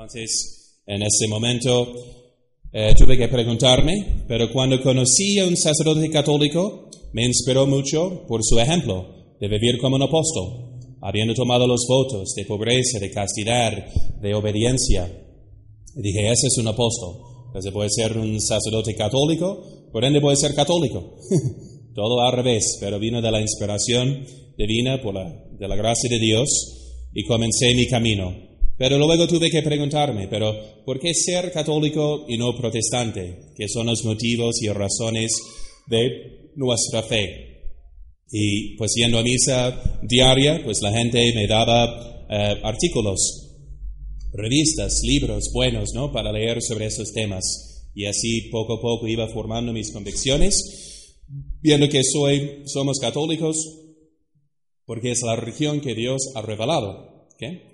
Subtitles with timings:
[0.00, 1.92] Entonces, en ese momento
[2.72, 8.40] eh, tuve que preguntarme, pero cuando conocí a un sacerdote católico, me inspiró mucho por
[8.42, 13.72] su ejemplo de vivir como un apóstol, habiendo tomado los votos de pobreza, de castidad,
[14.22, 15.06] de obediencia.
[15.96, 17.16] Dije, ese es un apóstol.
[17.48, 21.18] Entonces puede ser un sacerdote católico, por ende puede ser católico.
[21.94, 24.24] Todo al revés, pero vino de la inspiración
[24.56, 26.48] divina, por de la gracia de Dios,
[27.12, 28.49] y comencé mi camino.
[28.80, 30.54] Pero luego tuve que preguntarme, pero
[30.86, 33.52] ¿por qué ser católico y no protestante?
[33.54, 35.32] ¿Qué son los motivos y razones
[35.86, 37.74] de nuestra fe?
[38.32, 43.50] Y pues yendo a misa diaria, pues la gente me daba eh, artículos,
[44.32, 46.10] revistas, libros buenos, ¿no?
[46.10, 47.90] Para leer sobre esos temas.
[47.94, 51.18] Y así poco a poco iba formando mis convicciones,
[51.60, 53.58] viendo que soy, somos católicos
[54.86, 57.09] porque es la religión que Dios ha revelado.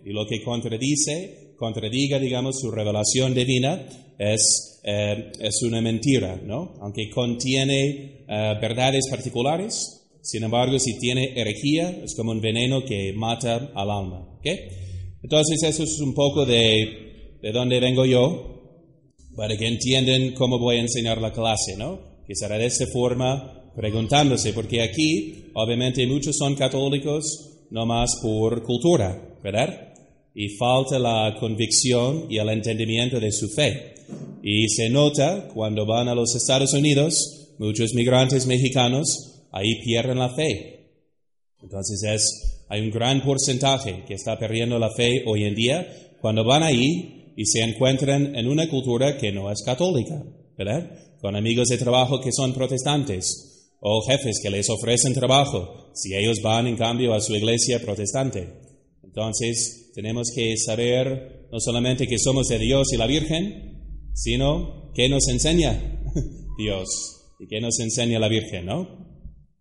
[0.04, 3.86] Y lo que contradice, contradiga, digamos, su revelación divina
[4.18, 6.74] es, eh, es una mentira, ¿no?
[6.80, 13.12] Aunque contiene eh, verdades particulares, sin embargo, si tiene herejía, es como un veneno que
[13.14, 14.46] mata al alma, ¿ok?
[15.22, 18.52] Entonces, eso es un poco de, de dónde vengo yo,
[19.36, 22.24] para que entiendan cómo voy a enseñar la clase, ¿no?
[22.26, 28.62] Que será de esta forma, preguntándose, porque aquí, obviamente, muchos son católicos no más por
[28.62, 29.94] cultura, ¿verdad?
[30.34, 33.94] Y falta la convicción y el entendimiento de su fe.
[34.42, 40.34] Y se nota cuando van a los Estados Unidos, muchos migrantes mexicanos ahí pierden la
[40.34, 40.90] fe.
[41.62, 45.86] Entonces es, hay un gran porcentaje que está perdiendo la fe hoy en día
[46.20, 50.24] cuando van ahí y se encuentran en una cultura que no es católica.
[51.20, 56.38] Con amigos de trabajo que son protestantes o jefes que les ofrecen trabajo si ellos
[56.42, 58.65] van en cambio a su iglesia protestante.
[59.16, 65.08] Entonces, tenemos que saber no solamente que somos de Dios y la Virgen, sino que
[65.08, 66.02] nos enseña
[66.58, 66.86] Dios
[67.40, 68.86] y que nos enseña la Virgen, ¿no?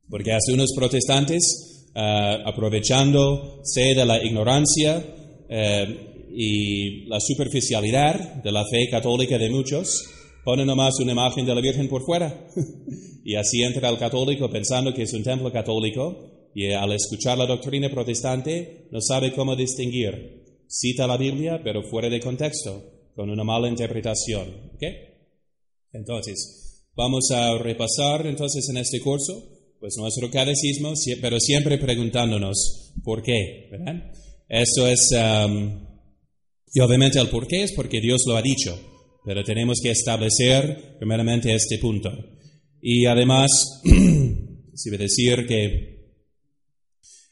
[0.09, 5.93] Porque hace unos protestantes, uh, aprovechándose de la ignorancia uh,
[6.35, 10.03] y la superficialidad de la fe católica de muchos,
[10.43, 12.45] ponen nomás una imagen de la Virgen por fuera.
[13.23, 17.45] y así entra el católico pensando que es un templo católico y al escuchar la
[17.45, 20.63] doctrina protestante no sabe cómo distinguir.
[20.67, 22.81] Cita la Biblia, pero fuera de contexto,
[23.13, 24.71] con una mala interpretación.
[25.91, 29.51] Entonces, vamos a repasar entonces en este curso
[29.81, 33.67] pues nuestro catecismo, pero siempre preguntándonos por qué.
[33.69, 34.11] ¿verdad?
[34.47, 35.85] Eso es, um,
[36.73, 38.79] y obviamente el por qué es porque Dios lo ha dicho,
[39.25, 42.11] pero tenemos que establecer primeramente este punto.
[42.81, 43.81] Y además,
[44.73, 45.94] si decir que eh,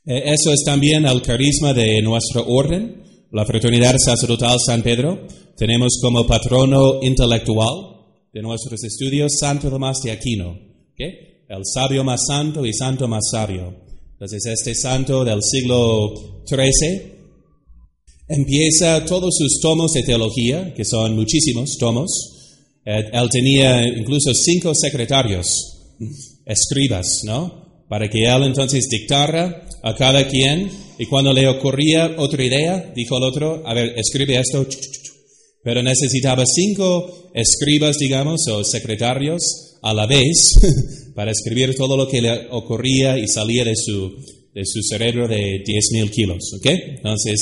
[0.06, 5.28] eso es también el carisma de nuestra orden, la Fraternidad Sacerdotal San Pedro.
[5.56, 7.94] Tenemos como patrono intelectual
[8.34, 10.58] de nuestros estudios Santo Tomás de Aquino,
[10.98, 13.76] el sabio más santo y santo más sabio.
[14.14, 16.14] Entonces este santo del siglo
[16.48, 17.14] XIII
[18.28, 22.10] empieza todos sus tomos de teología, que son muchísimos tomos.
[22.86, 25.96] Eh, él tenía incluso cinco secretarios,
[26.46, 27.63] escribas, ¿no?
[27.94, 30.68] Para que él entonces dictara a cada quien
[30.98, 34.66] y cuando le ocurría otra idea, dijo al otro, a ver, escribe esto,
[35.64, 40.54] pero necesitaba cinco escribas, digamos, o secretarios a la vez
[41.16, 44.12] para escribir todo lo que le ocurría y salía de su,
[44.56, 46.66] de su cerebro de 10.000 kilos, ¿ok?
[46.96, 47.38] Entonces,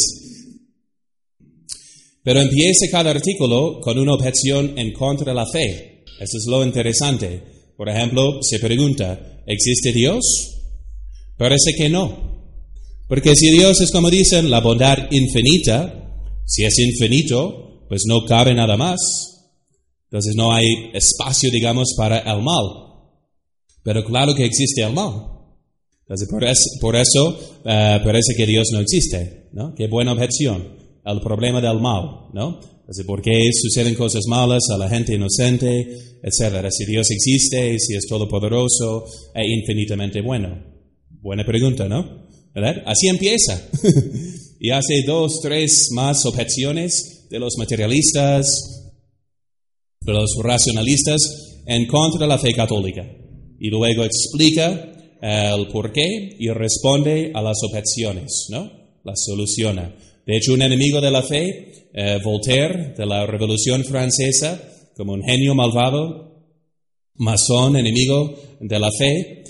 [2.25, 6.03] pero empieza cada artículo con una objeción en contra de la fe.
[6.19, 7.41] Eso es lo interesante.
[7.77, 10.23] Por ejemplo, se pregunta, ¿existe Dios?
[11.37, 12.31] Parece que no.
[13.07, 16.15] Porque si Dios es como dicen, la bondad infinita,
[16.45, 18.97] si es infinito, pues no cabe nada más.
[20.05, 22.63] Entonces no hay espacio, digamos, para el mal.
[23.83, 25.27] Pero claro que existe el mal.
[26.01, 26.27] Entonces
[26.79, 29.49] por, eso eh, parece que Dios no existe.
[29.53, 29.73] ¿no?
[29.75, 30.80] Qué buena objeción.
[31.05, 32.29] El problema del mal.
[32.33, 32.59] ¿no?
[32.81, 36.69] Entonces, ¿por qué suceden cosas malas a la gente inocente, etcétera?
[36.71, 40.71] Si Dios existe, si es todopoderoso e infinitamente bueno.
[41.09, 42.21] Buena pregunta, ¿no?
[42.53, 42.83] ¿verdad?
[42.85, 43.61] Así empieza.
[44.59, 48.91] y hace dos, tres más objeciones, de los materialistas,
[50.01, 53.05] de los racionalistas, en contra de la fe católica.
[53.59, 58.69] Y luego explica el por qué y responde a las objeciones, ¿no?
[59.03, 59.95] Las soluciona.
[60.25, 64.61] De hecho, un enemigo de la fe, eh, Voltaire, de la Revolución Francesa,
[64.95, 66.31] como un genio malvado,
[67.15, 69.43] masón, enemigo de la fe,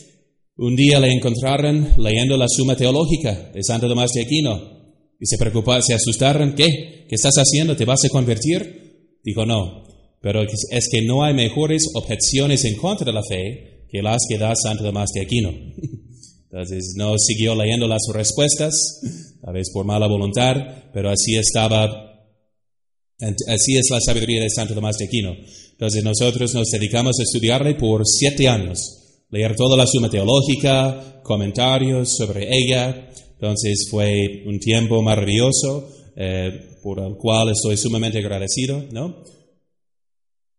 [0.57, 4.81] un día le encontraron leyendo la Suma Teológica de Santo Tomás de Aquino
[5.19, 7.06] y se preocuparon, se asustaron, ¿qué?
[7.07, 7.75] ¿Qué estás haciendo?
[7.75, 9.18] ¿Te vas a convertir?
[9.23, 9.83] Dijo, no,
[10.21, 14.38] pero es que no hay mejores objeciones en contra de la fe que las que
[14.38, 15.51] da Santo Tomás de Aquino.
[16.51, 19.00] Entonces no siguió leyendo las respuestas,
[19.44, 20.56] a veces por mala voluntad,
[20.94, 21.86] pero así estaba,
[23.48, 25.33] así es la sabiduría de Santo Tomás de Aquino.
[25.71, 28.98] Entonces nosotros nos dedicamos a estudiarle por siete años
[29.30, 33.09] leer toda la suma teológica, comentarios sobre ella.
[33.33, 39.24] Entonces fue un tiempo maravilloso eh, por el cual estoy sumamente agradecido, ¿no?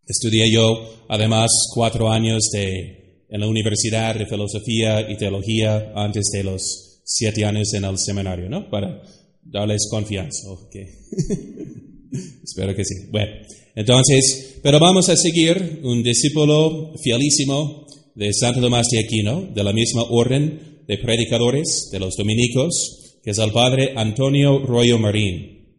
[0.06, 3.01] Estudié yo además cuatro años de,
[3.32, 8.46] en la Universidad de Filosofía y Teología antes de los siete años en el seminario,
[8.50, 8.68] ¿no?
[8.68, 9.02] Para
[9.42, 10.50] darles confianza.
[10.50, 10.84] Okay.
[12.44, 13.06] Espero que sí.
[13.10, 13.32] Bueno,
[13.74, 19.72] entonces, pero vamos a seguir un discípulo fielísimo de Santo Tomás de Aquino, de la
[19.72, 25.78] misma orden de predicadores de los dominicos, que es el padre Antonio Royo Marín.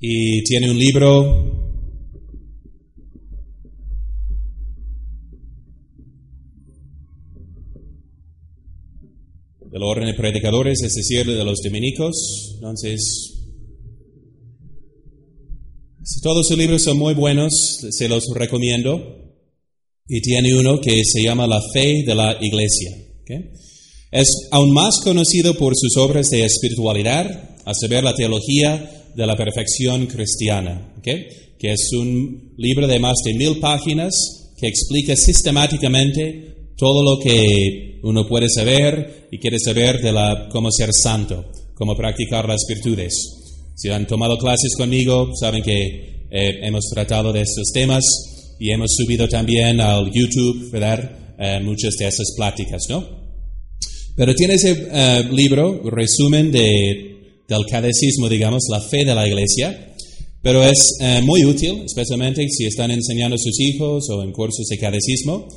[0.00, 1.61] Y tiene un libro
[9.72, 12.52] del orden de predicadores, es decir, de los dominicos.
[12.56, 13.38] Entonces,
[16.22, 19.18] todos sus libros son muy buenos, se los recomiendo
[20.06, 22.90] y tiene uno que se llama La Fe de la Iglesia.
[24.10, 29.36] Es aún más conocido por sus obras de espiritualidad, a saber la teología de la
[29.36, 31.28] perfección cristiana, que
[31.62, 38.26] es un libro de más de mil páginas que explica sistemáticamente todo lo que uno
[38.26, 43.14] puede saber y quiere saber de la, cómo ser santo, cómo practicar las virtudes.
[43.74, 48.04] Si han tomado clases conmigo, saben que eh, hemos tratado de estos temas
[48.58, 51.34] y hemos subido también al YouTube, ¿verdad?
[51.38, 53.22] Eh, muchas de esas pláticas, ¿no?
[54.14, 59.94] Pero tiene ese eh, libro, resumen de, del catecismo, digamos, la fe de la iglesia,
[60.42, 64.66] pero es eh, muy útil, especialmente si están enseñando a sus hijos o en cursos
[64.68, 65.48] de catecismo,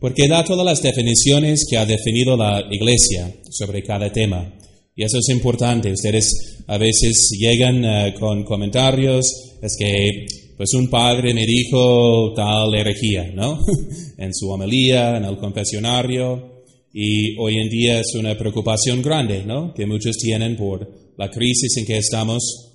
[0.00, 4.54] porque da todas las definiciones que ha definido la iglesia sobre cada tema.
[4.96, 5.90] Y eso es importante.
[5.90, 10.26] Ustedes a veces llegan con comentarios, es que
[10.56, 13.58] pues un padre me dijo tal herejía, ¿no?
[14.18, 16.62] en su homilía, en el confesionario,
[16.92, 19.74] y hoy en día es una preocupación grande, ¿no?
[19.74, 20.88] Que muchos tienen por
[21.18, 22.70] la crisis en que estamos,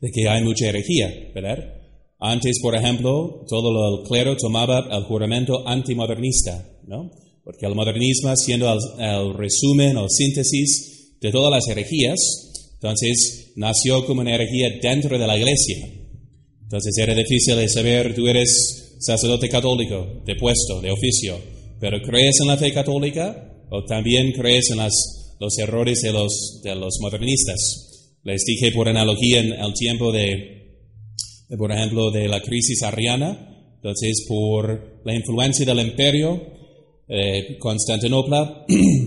[0.00, 1.77] de que hay mucha herejía, ¿verdad?
[2.20, 7.10] Antes, por ejemplo, todo el clero tomaba el juramento antimodernista, ¿no?
[7.44, 12.18] Porque el modernismo, siendo el, el resumen o síntesis de todas las herejías,
[12.74, 15.88] entonces nació como una herejía dentro de la iglesia,
[16.68, 21.38] entonces era difícil de saber, tú eres sacerdote católico, de puesto, de oficio,
[21.80, 26.60] pero ¿crees en la fe católica o también crees en las, los errores de los,
[26.62, 28.12] de los modernistas?
[28.24, 30.57] Les dije por analogía en el tiempo de,
[31.56, 36.40] por ejemplo, de la crisis ariana, entonces por la influencia del imperio,
[37.08, 38.66] eh, Constantinopla,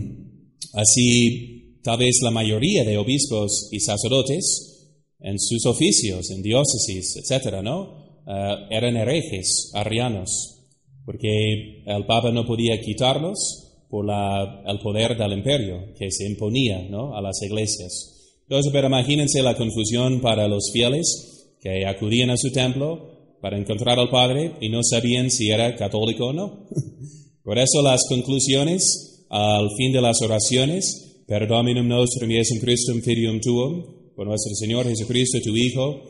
[0.74, 7.62] así tal vez la mayoría de obispos y sacerdotes en sus oficios, en diócesis, etcétera,
[7.62, 8.22] ¿no?
[8.28, 10.62] Eh, eran herejes arianos,
[11.06, 16.82] porque el Papa no podía quitarlos por la, el poder del imperio que se imponía
[16.90, 17.16] ¿no?
[17.16, 18.38] a las iglesias.
[18.44, 24.00] Entonces, pero imagínense la confusión para los fieles que acudían a su templo para encontrar
[24.00, 26.68] al Padre y no sabían si era católico o no.
[27.44, 33.40] Por eso las conclusiones al fin de las oraciones, per Dominum nostrum Iesum Christum filium
[33.40, 36.04] tuum, por nuestro Señor Jesucristo, tu Hijo,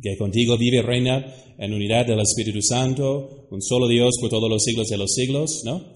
[0.00, 4.50] que contigo vive y reina en unidad del Espíritu Santo, un solo Dios por todos
[4.50, 5.94] los siglos de los siglos, ¿no?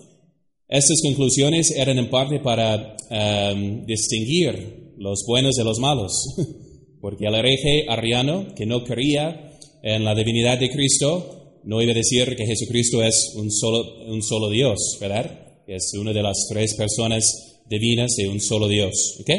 [0.68, 6.12] Estas conclusiones eran en parte para um, distinguir los buenos de los malos,
[7.06, 11.94] porque el hereje arriano que no creía en la divinidad de Cristo no iba a
[11.94, 15.62] decir que Jesucristo es un solo, un solo Dios, ¿verdad?
[15.68, 19.30] Es una de las tres personas divinas de un solo Dios, ¿ok?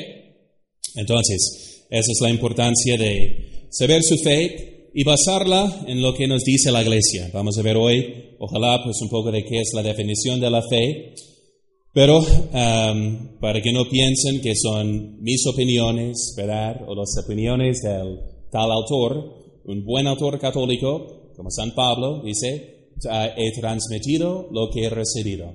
[0.95, 6.45] Entonces, esa es la importancia de saber su fe y basarla en lo que nos
[6.45, 7.29] dice la iglesia.
[7.33, 10.61] Vamos a ver hoy, ojalá, pues un poco de qué es la definición de la
[10.61, 11.15] fe.
[11.93, 16.81] Pero um, para que no piensen que son mis opiniones, ¿verdad?
[16.87, 18.19] O las opiniones del
[18.51, 22.91] tal autor, un buen autor católico, como San Pablo, dice,
[23.37, 25.53] he transmitido lo que he recibido.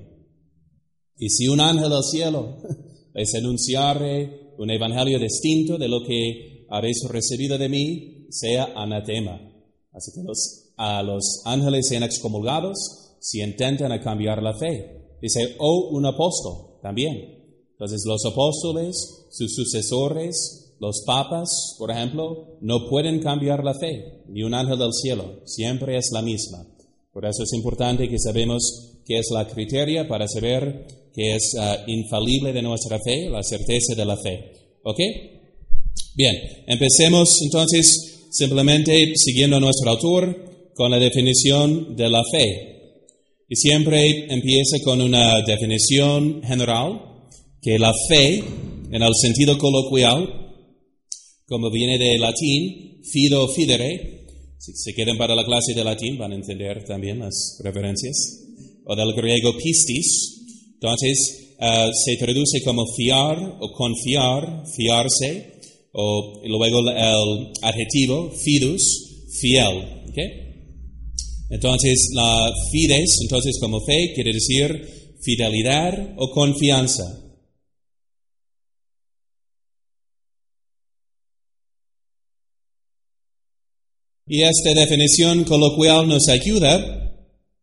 [1.17, 2.57] Y si un ángel del cielo
[3.13, 9.39] les anunciare un evangelio distinto de lo que habéis recibido de mí, sea anatema.
[9.91, 15.02] Así que los, a los ángeles sean excomulgados si intentan cambiar la fe.
[15.23, 17.15] Dice, o un apóstol también.
[17.71, 24.43] Entonces los apóstoles, sus sucesores, los papas, por ejemplo, no pueden cambiar la fe, ni
[24.43, 26.67] un ángel del cielo, siempre es la misma.
[27.13, 31.77] Por eso es importante que sabemos qué es la criteria para saber que es ah,
[31.87, 34.51] infalible de nuestra fe, la certeza de la fe.
[34.83, 34.99] ¿Ok?
[36.15, 36.35] Bien,
[36.67, 42.72] empecemos entonces simplemente siguiendo a nuestro autor con la definición de la fe.
[43.53, 46.99] Y siempre empieza con una definición general,
[47.61, 48.43] que la fe,
[48.91, 50.27] en el sentido coloquial,
[51.45, 54.25] como viene de latín, fido fidere,
[54.57, 58.15] si se quedan para la clase de latín van a entender también las referencias,
[58.85, 65.59] o del griego pistis, entonces uh, se traduce como fiar o confiar, fiarse,
[65.91, 70.07] o luego el adjetivo fidus, fiel.
[70.09, 70.42] ¿okay?
[71.53, 77.03] Entonces, la fides, entonces como fe, quiere decir fidelidad o confianza.
[84.25, 87.19] Y esta definición coloquial nos ayuda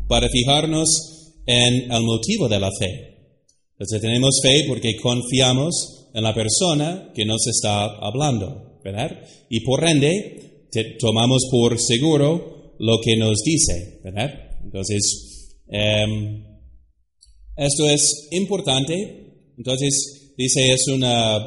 [0.07, 3.43] para fijarnos en el motivo de la fe.
[3.73, 9.19] Entonces tenemos fe porque confiamos en la persona que nos está hablando, ¿verdad?
[9.49, 10.69] Y por ende,
[11.01, 14.33] tomamos por seguro lo que nos dice, ¿verdad?
[14.65, 16.43] Entonces, em,
[17.55, 19.53] esto es importante.
[19.59, 21.39] Entonces, dice, es una,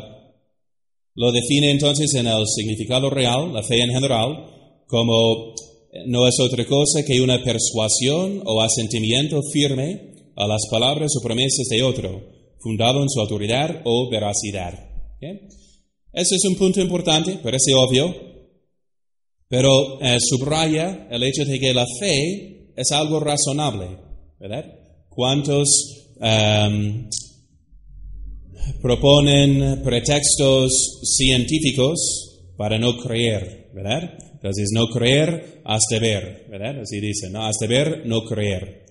[1.16, 4.46] lo define entonces en el significado real, la fe en general,
[4.88, 5.56] como
[6.06, 11.66] no es otra cosa que una persuasión o asentimiento firme a las palabras o promesas
[11.68, 12.22] de otro,
[12.60, 14.74] fundado en su autoridad o veracidad.
[15.18, 15.48] ¿Okay?
[16.13, 18.33] Ese es un punto importante, parece obvio,
[19.53, 24.00] pero eh, subraya el hecho de que la fe es algo razonable,
[24.39, 24.65] ¿verdad?
[25.10, 25.69] ¿Cuántos
[26.19, 27.07] em,
[28.81, 34.17] proponen pretextos científicos para no creer, ¿verdad?
[34.33, 36.81] Entonces, no creer hasta ver, ¿verdad?
[36.81, 37.45] Así dice, ¿no?
[37.45, 38.88] Hasta ver, no creer.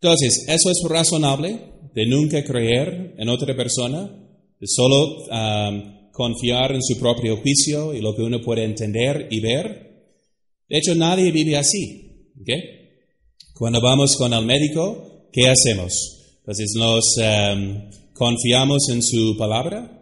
[0.00, 1.60] Entonces, eso es razonable
[1.94, 4.10] de nunca creer en otra persona,
[4.58, 9.40] de solo em, confiar en su propio juicio y lo que uno puede entender y
[9.40, 9.87] ver.
[10.68, 12.32] De hecho, nadie vive así.
[12.40, 12.60] ¿okay?
[13.54, 16.18] Cuando vamos con el médico, ¿qué hacemos?
[16.40, 19.94] Entonces, ¿nos em, confiamos en su palabra?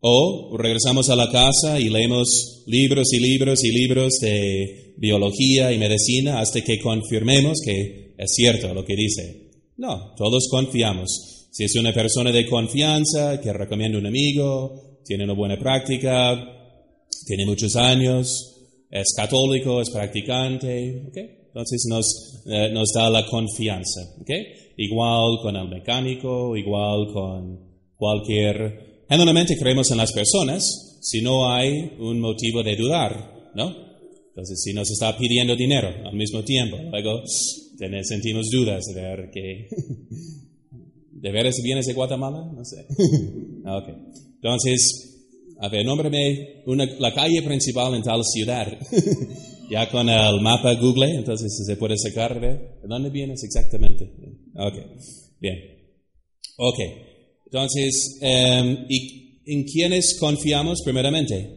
[0.00, 5.78] ¿O regresamos a la casa y leemos libros y libros y libros de biología y
[5.78, 9.50] medicina hasta que confirmemos que es cierto lo que dice?
[9.76, 11.48] No, todos confiamos.
[11.50, 16.36] Si es una persona de confianza que recomienda un amigo, tiene una buena práctica,
[17.26, 18.57] tiene muchos años,
[18.90, 21.38] es católico, es practicante, ¿okay?
[21.46, 24.00] entonces nos, eh, nos da la confianza.
[24.20, 24.46] ¿okay?
[24.76, 27.60] Igual con el mecánico, igual con
[27.96, 29.04] cualquier...
[29.08, 33.88] Generalmente creemos en las personas si no hay un motivo de dudar, ¿no?
[34.28, 37.22] Entonces, si nos está pidiendo dinero al mismo tiempo, luego
[38.02, 39.68] sentimos dudas de ver que...
[41.10, 42.50] ¿De veras vienes de Guatemala?
[42.54, 42.86] No sé.
[43.68, 43.94] Okay.
[44.36, 45.17] Entonces,
[45.60, 48.66] a ver, nómbrame una, la calle principal en tal ciudad.
[49.70, 54.04] ya con el mapa Google, entonces se puede sacar, ¿de dónde vienes exactamente?
[54.54, 54.74] Ok,
[55.40, 55.56] bien.
[56.56, 56.78] Ok,
[57.46, 61.56] entonces, em, ¿y en quiénes confiamos primeramente?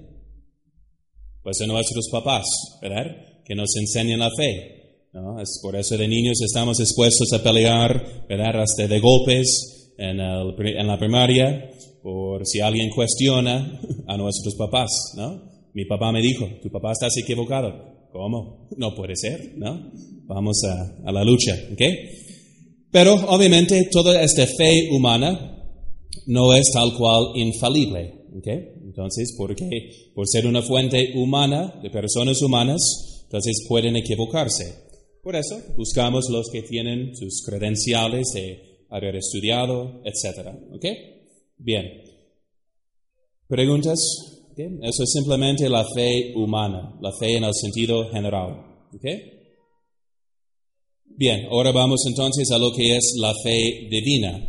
[1.43, 2.45] Pues en nuestros papás,
[2.81, 3.05] ¿verdad?
[3.45, 5.07] Que nos enseñan la fe.
[5.13, 5.41] ¿no?
[5.41, 8.61] Es por eso de niños estamos dispuestos a pelear, ¿verdad?
[8.61, 11.69] Hasta de golpes en, el, en la primaria
[12.01, 15.49] por si alguien cuestiona a nuestros papás, ¿no?
[15.73, 18.09] Mi papá me dijo, tu papá estás equivocado.
[18.11, 18.67] ¿Cómo?
[18.75, 19.91] No puede ser, ¿no?
[20.25, 21.81] Vamos a, a la lucha, ¿ok?
[22.91, 25.57] Pero obviamente toda esta fe humana
[26.25, 28.47] no es tal cual infalible, ¿ok?
[28.83, 30.11] Entonces, ¿por qué?
[30.13, 34.89] Por ser una fuente humana, de personas humanas, entonces pueden equivocarse.
[35.23, 40.85] Por eso buscamos los que tienen sus credenciales de haber estudiado, etcétera, ¿ok?
[41.63, 41.85] Bien.
[43.47, 43.99] ¿Preguntas?
[44.57, 48.65] Eso es simplemente la fe humana, la fe en el sentido general.
[51.05, 54.43] Bien, ahora vamos entonces a lo que es la fe divina.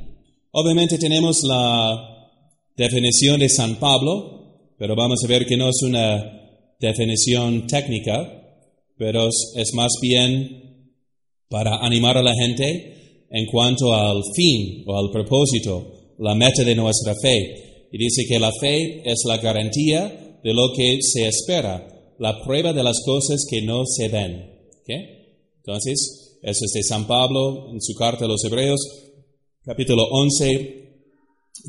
[0.52, 2.30] Obviamente tenemos la
[2.76, 8.56] definición de San Pablo, pero vamos a ver que no es una definición técnica,
[8.96, 10.94] pero es, es más bien
[11.50, 16.76] para animar a la gente en cuanto al fin o al propósito, la meta de
[16.76, 17.88] nuestra fe.
[17.90, 21.86] Y dice que la fe es la garantía de lo que se espera,
[22.18, 24.50] la prueba de las cosas que no se ven.
[25.64, 28.80] Entonces, eso es de San Pablo en su carta a los Hebreos,
[29.64, 31.02] capítulo 11,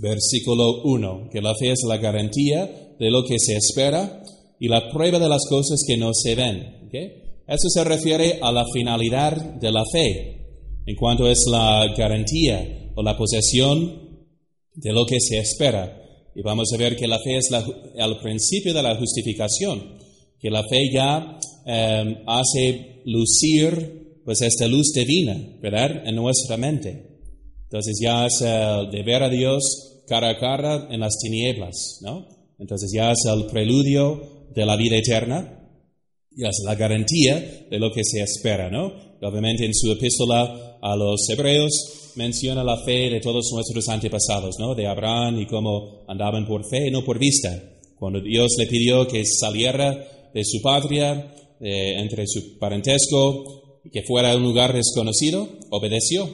[0.01, 4.23] versículo 1, que la fe es la garantía de lo que se espera
[4.59, 6.89] y la prueba de las cosas que no se ven.
[7.47, 13.03] Eso se refiere a la finalidad de la fe, en cuanto es la garantía o
[13.03, 14.03] la posesión
[14.75, 15.99] de lo que se espera.
[16.35, 19.97] Y vamos a ver que la fe es el principio de la justificación,
[20.39, 26.07] que la fe ya em, hace lucir pues esta luz divina, ¿verdad?
[26.07, 27.19] En nuestra mente.
[27.63, 32.27] Entonces ya es el de ver a Dios cara a cara en las tinieblas, ¿no?
[32.59, 35.59] Entonces ya es el preludio de la vida eterna,
[36.31, 39.12] ya es la garantía de lo que se espera, ¿no?
[39.23, 44.75] Obviamente en su epístola a los hebreos menciona la fe de todos nuestros antepasados, ¿no?
[44.75, 47.49] De Abraham y cómo andaban por fe y no por vista.
[47.97, 54.31] Cuando Dios le pidió que saliera de su patria, entre su parentesco, y que fuera
[54.31, 56.29] a un lugar desconocido, obedeció.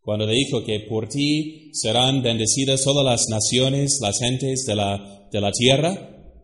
[0.00, 5.28] Cuando le dijo que por ti serán bendecidas todas las naciones, las gentes de la,
[5.30, 6.34] de la tierra,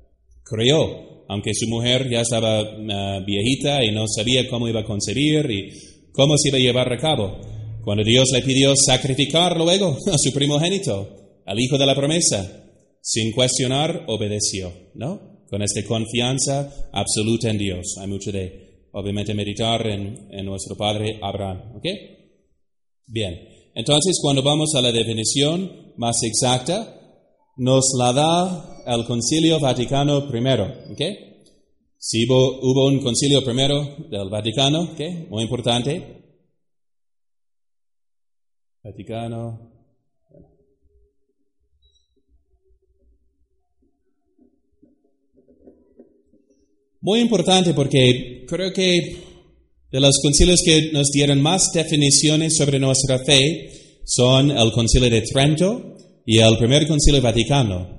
[0.42, 5.50] creyó, aunque su mujer ya estaba eh, viejita y no sabía cómo iba a concebir
[5.50, 5.70] y
[6.12, 7.38] cómo se iba a llevar a cabo.
[7.82, 12.64] Cuando Dios le pidió sacrificar luego a su primogénito, al hijo de la promesa,
[13.00, 15.44] sin cuestionar, obedeció, ¿no?
[15.48, 17.96] con esta confianza absoluta en Dios.
[18.00, 21.76] Hay mucho de, obviamente, meditar en, en nuestro Padre Abraham.
[21.76, 21.84] ¿Ok?
[23.06, 23.38] Bien.
[23.74, 26.94] Entonces, cuando vamos a la definición más exacta,
[27.56, 30.92] nos la da el Concilio Vaticano I.
[30.92, 31.00] ¿Ok?
[31.98, 35.28] Si hubo, un concilio primero del Vaticano, ¿ok?
[35.28, 36.22] Muy importante.
[38.84, 39.76] Vaticano
[47.06, 49.16] Muy importante porque creo que
[49.92, 55.22] de los concilios que nos dieron más definiciones sobre nuestra fe son el concilio de
[55.22, 55.96] Trento
[56.26, 57.95] y el primer concilio vaticano.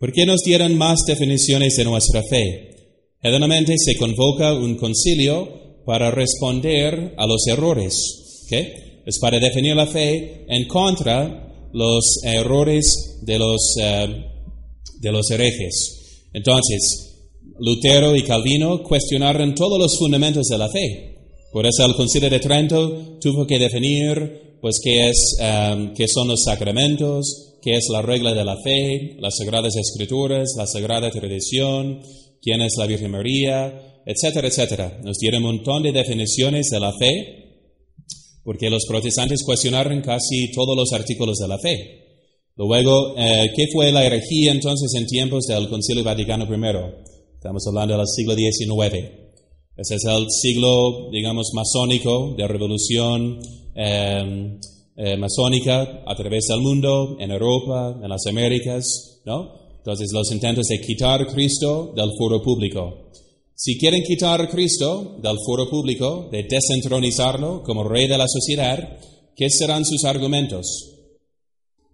[0.00, 2.70] ¿Por qué nos dieron más definiciones de nuestra fe?
[3.20, 8.46] Generalmente se convoca un concilio para responder a los errores.
[9.04, 14.08] Es para definir la fe en contra los errores de los, eh,
[15.00, 16.28] de los herejes.
[16.32, 21.10] Entonces, Lutero y Calvino cuestionaron todos los fundamentos de la fe.
[21.52, 26.28] Por eso el Concilio de Trento tuvo que definir pues qué es um, qué son
[26.28, 32.00] los sacramentos, qué es la regla de la fe, las sagradas escrituras, la sagrada tradición,
[32.40, 35.00] quién es la Virgen María, etcétera, etcétera.
[35.04, 37.40] Nos dieron un montón de definiciones de la fe,
[38.42, 42.00] porque los protestantes cuestionaron casi todos los artículos de la fe.
[42.56, 47.10] Luego, eh, ¿qué fue la herejía entonces en tiempos del Concilio Vaticano I?
[47.34, 49.20] Estamos hablando del siglo XIX.
[49.76, 53.38] Ese es el siglo, digamos, masónico, de revolución
[53.74, 54.60] em,
[55.02, 59.70] eh, masónica a través del mundo, en Europa, en las Américas, ¿no?
[59.78, 63.08] Entonces, los intentos de quitar Cristo del foro público.
[63.54, 68.98] Si quieren quitar a Cristo del foro público, de desentronizarlo como rey de la sociedad,
[69.34, 70.66] ¿qué serán sus argumentos?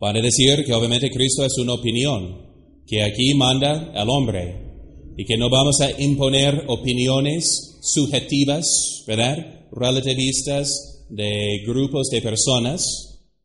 [0.01, 5.25] Van a decir que obviamente Cristo es una opinión, que aquí manda el hombre, y
[5.25, 9.69] que no vamos a imponer opiniones subjetivas, ¿verdad?
[9.71, 12.83] Relativistas de grupos de personas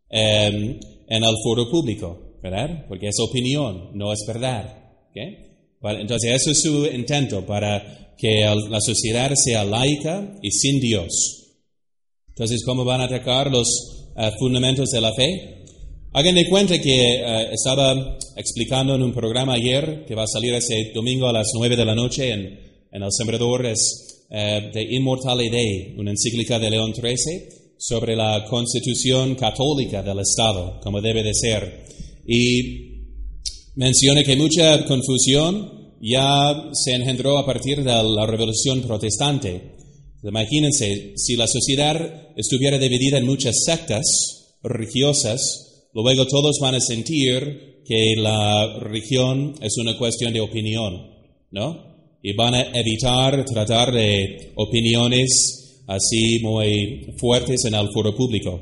[0.09, 2.85] em, en el foro público, ¿verdad?
[2.87, 4.77] Porque es opinión, no es verdad.
[5.83, 11.41] Entonces, eso es su intento para que la sociedad sea laica y sin Dios.
[12.29, 13.67] Entonces, ¿cómo van a atacar los
[14.15, 15.65] eh, fundamentos de la fe?
[16.13, 20.53] Hagan de cuenta que eh, estaba explicando en un programa ayer que va a salir
[20.53, 22.59] ese domingo a las 9 de la noche en,
[22.91, 29.35] El Sembrador, es uh, de Immortale Dei, una encíclica de León XIII sobre la constitución
[29.35, 31.85] católica del Estado, como debe de ser.
[32.25, 32.91] Y
[33.75, 39.75] menciona que mucha confusión ya se engendró a partir de la revolución protestante.
[40.23, 47.81] Imagínense, si la sociedad estuviera dividida en muchas sectas religiosas, luego todos van a sentir
[47.85, 50.93] que la religión es una cuestión de opinión,
[51.51, 51.90] ¿no?
[52.23, 58.59] Y van a evitar tratar de opiniones así muy fuertes en el foro público.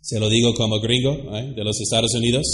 [0.00, 1.52] Se lo digo como gringo ¿eh?
[1.56, 2.46] de los Estados Unidos.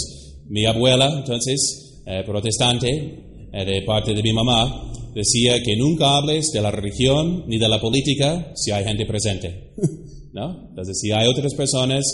[0.47, 6.51] Mi abuela, entonces, eh, protestante, eh, de parte de mi mamá, decía que nunca hables
[6.51, 9.73] de la religión ni de la política si hay gente presente.
[10.33, 10.69] ¿No?
[10.69, 12.05] Entonces, si hay otras personas,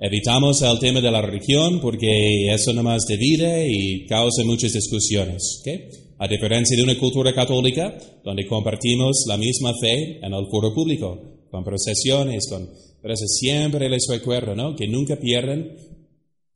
[0.00, 5.60] evitamos el tema de la religión porque eso nomás divide y causa muchas discusiones.
[5.60, 5.88] ¿okay?
[6.18, 11.46] A diferencia de una cultura católica, donde compartimos la misma fe en el foro público,
[11.50, 12.68] con procesiones, con...
[13.02, 14.74] Pero eso siempre les recuerdo, ¿no?
[14.74, 15.76] Que nunca pierdan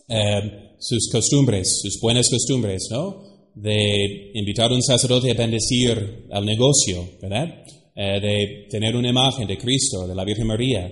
[0.09, 3.51] eh, sus costumbres, sus buenas costumbres, ¿no?
[3.55, 7.63] De invitar a un sacerdote a bendecir al negocio, ¿verdad?
[7.95, 10.89] Eh, de tener una imagen de Cristo, de la Virgen María.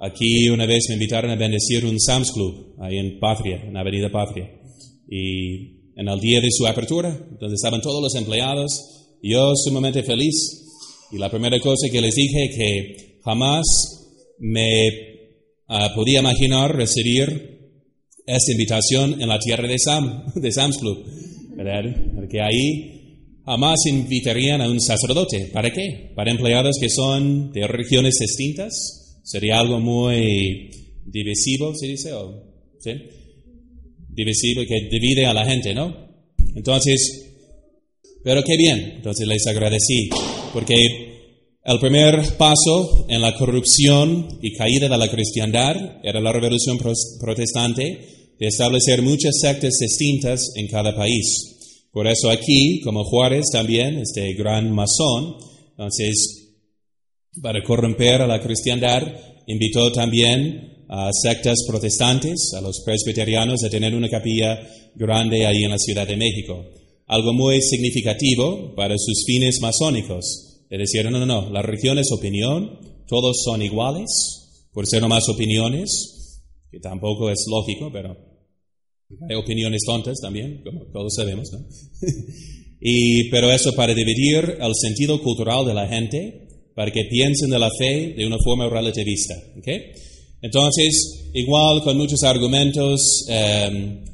[0.00, 4.10] Aquí una vez me invitaron a bendecir un Sam's Club, ahí en Patria, en Avenida
[4.10, 4.48] Patria.
[5.08, 10.62] Y en el día de su apertura, donde estaban todos los empleados, yo sumamente feliz.
[11.10, 13.64] Y la primera cosa que les dije que jamás
[14.38, 14.88] me
[15.68, 17.56] uh, podía imaginar recibir
[18.26, 21.04] esta invitación en la tierra de, Sam, de Sam's Club,
[21.56, 21.84] ¿verdad?
[22.14, 25.48] Porque ahí jamás invitarían a un sacerdote.
[25.52, 26.12] ¿Para qué?
[26.14, 29.20] Para empleados que son de regiones distintas.
[29.22, 30.70] Sería algo muy
[31.06, 32.12] divisivo, ¿se dice?
[32.12, 32.42] ¿O,
[32.80, 32.92] ¿sí?
[34.16, 35.94] Divisivo que divide a la gente, ¿no?
[36.54, 37.26] Entonces,
[38.24, 38.94] pero qué bien.
[38.96, 40.08] Entonces les agradecí.
[40.52, 40.74] Porque
[41.64, 46.78] el primer paso en la corrupción y caída de la cristiandad era la revolución
[47.20, 51.56] protestante de establecer muchas sectas distintas en cada país.
[51.92, 55.36] Por eso aquí, como Juárez también, este gran masón,
[55.70, 56.54] entonces,
[57.40, 59.02] para corromper a la cristiandad,
[59.46, 64.58] invitó también a sectas protestantes, a los presbiterianos, a tener una capilla
[64.94, 66.64] grande ahí en la Ciudad de México.
[67.06, 72.10] Algo muy significativo para sus fines masónicos le decían, no, no, no, la religión es
[72.12, 78.16] opinión, todos son iguales, por ser nomás opiniones, que tampoco es lógico, pero
[79.28, 81.60] hay opiniones tontas también, como todos sabemos, ¿no?
[82.80, 87.58] y, pero eso para dividir el sentido cultural de la gente, para que piensen de
[87.58, 89.68] la fe de una forma relativista, ¿ok?
[90.42, 94.04] Entonces, igual con muchos argumentos eh,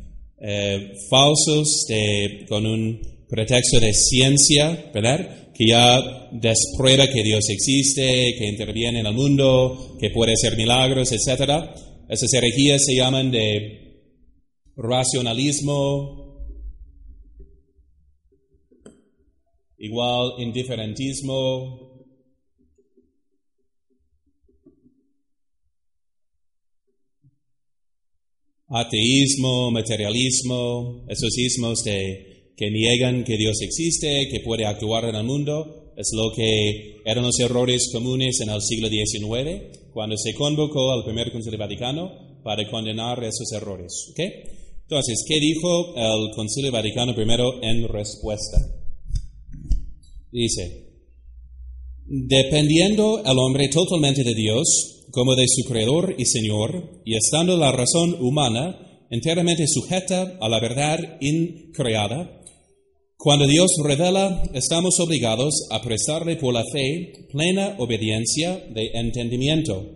[0.40, 5.52] eh, falsos, de, con un pretexto de ciencia, ¿verdad?
[5.54, 11.12] que ya desprueba que Dios existe, que interviene en el mundo, que puede hacer milagros,
[11.12, 11.70] etc.
[12.08, 13.82] Esas herejías se llaman de
[14.76, 16.46] racionalismo,
[19.78, 21.81] igual indiferentismo,
[28.72, 35.24] ateísmo, materialismo, esos ismos de que niegan que Dios existe, que puede actuar en el
[35.24, 35.92] mundo.
[35.96, 41.04] Es lo que eran los errores comunes en el siglo XIX, cuando se convocó al
[41.04, 44.08] primer Concilio Vaticano para condenar esos errores.
[44.12, 44.32] ¿Okay?
[44.82, 48.58] Entonces, ¿qué dijo el Concilio Vaticano I en respuesta?
[50.30, 50.92] Dice,
[52.06, 57.70] dependiendo el hombre totalmente de Dios, como de su Creador y Señor, y estando la
[57.70, 62.40] razón humana enteramente sujeta a la verdad increada,
[63.18, 69.86] cuando Dios revela, estamos obligados a prestarle por la fe plena obediencia de entendimiento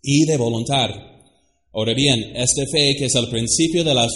[0.00, 0.88] y de voluntad.
[1.74, 4.08] Ahora bien, esta fe, que es el principio de la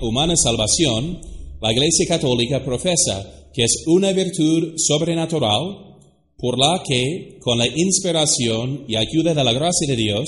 [0.00, 1.20] humana, salvación,
[1.60, 5.93] la Iglesia Católica profesa que es una virtud sobrenatural
[6.36, 10.24] por la que, con la inspiración y ayuda de la gracia de Dios,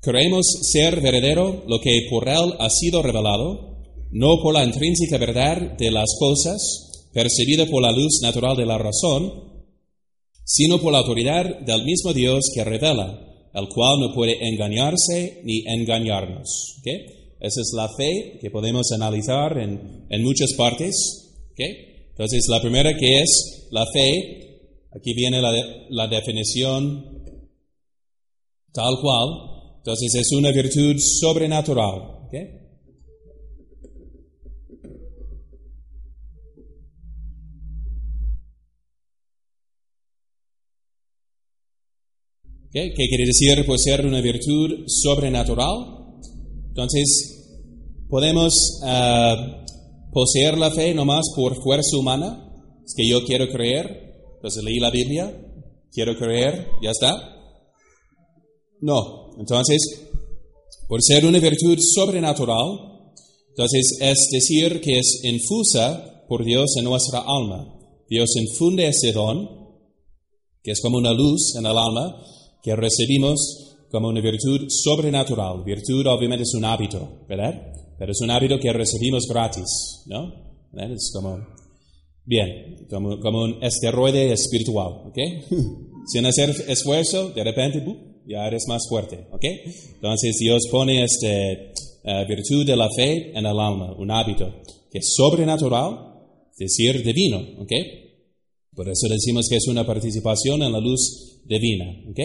[0.00, 3.76] creemos ser verdadero lo que por Él ha sido revelado
[4.12, 8.78] no por la intrínseca verdad de las cosas, percibida por la luz natural de la
[8.78, 9.30] razón,
[10.44, 13.20] sino por la autoridad del mismo Dios que revela,
[13.52, 16.80] el cual no puede engañarse ni engañarnos.
[17.40, 21.34] Esa es la fe que podemos analizar en, en muchas partes.
[21.56, 24.45] Entonces, la primera que es la fe,
[24.96, 25.52] aquí viene la,
[25.90, 27.16] la definición
[28.72, 29.28] tal cual.
[29.78, 32.26] Entonces, es una virtud sobrenatural.
[32.26, 32.66] ¿okay?
[42.72, 45.96] ¿Qué quiere decir pues, ser una virtud sobrenatural?
[46.68, 52.42] Entonces, podemos uh, poseer la fe nomás por fuerza humana.
[52.84, 54.05] Es que yo quiero creer,
[54.46, 55.36] entonces leí la Biblia,
[55.90, 57.10] quiero creer, ya está.
[58.80, 60.06] No, entonces,
[60.86, 63.10] por ser una virtud sobrenatural,
[63.48, 67.74] entonces es decir que es infusa por Dios en nuestra alma.
[68.08, 69.48] Dios infunde ese don,
[70.62, 72.22] que es como una luz en el alma,
[72.62, 75.64] que recibimos como una virtud sobrenatural.
[75.64, 77.72] Virtud obviamente es un hábito, ¿verdad?
[77.98, 80.68] Pero es un hábito que recibimos gratis, ¿no?
[80.70, 80.92] ¿Verdad?
[80.92, 81.36] Es como,
[82.26, 85.18] bien, como, como un esteroide espiritual, ¿ok?
[86.06, 87.82] Sin hacer esfuerzo, de repente,
[88.26, 89.44] ya eres más fuerte, ¿ok?
[89.94, 95.14] Entonces Dios pone esta virtud de la fe en el alma, un hábito que es
[95.14, 95.98] sobrenatural,
[96.52, 97.72] es decir, divino, ¿ok?
[98.74, 102.18] Por eso decimos que es una participación en la luz divina, ¿ok?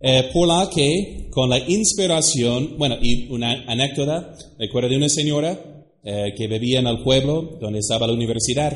[0.00, 5.73] Eh, por la que con la inspiración, bueno, y una anécdota, recuerdo de una señora
[6.04, 8.72] eh, que vivía en el pueblo donde estaba la universidad,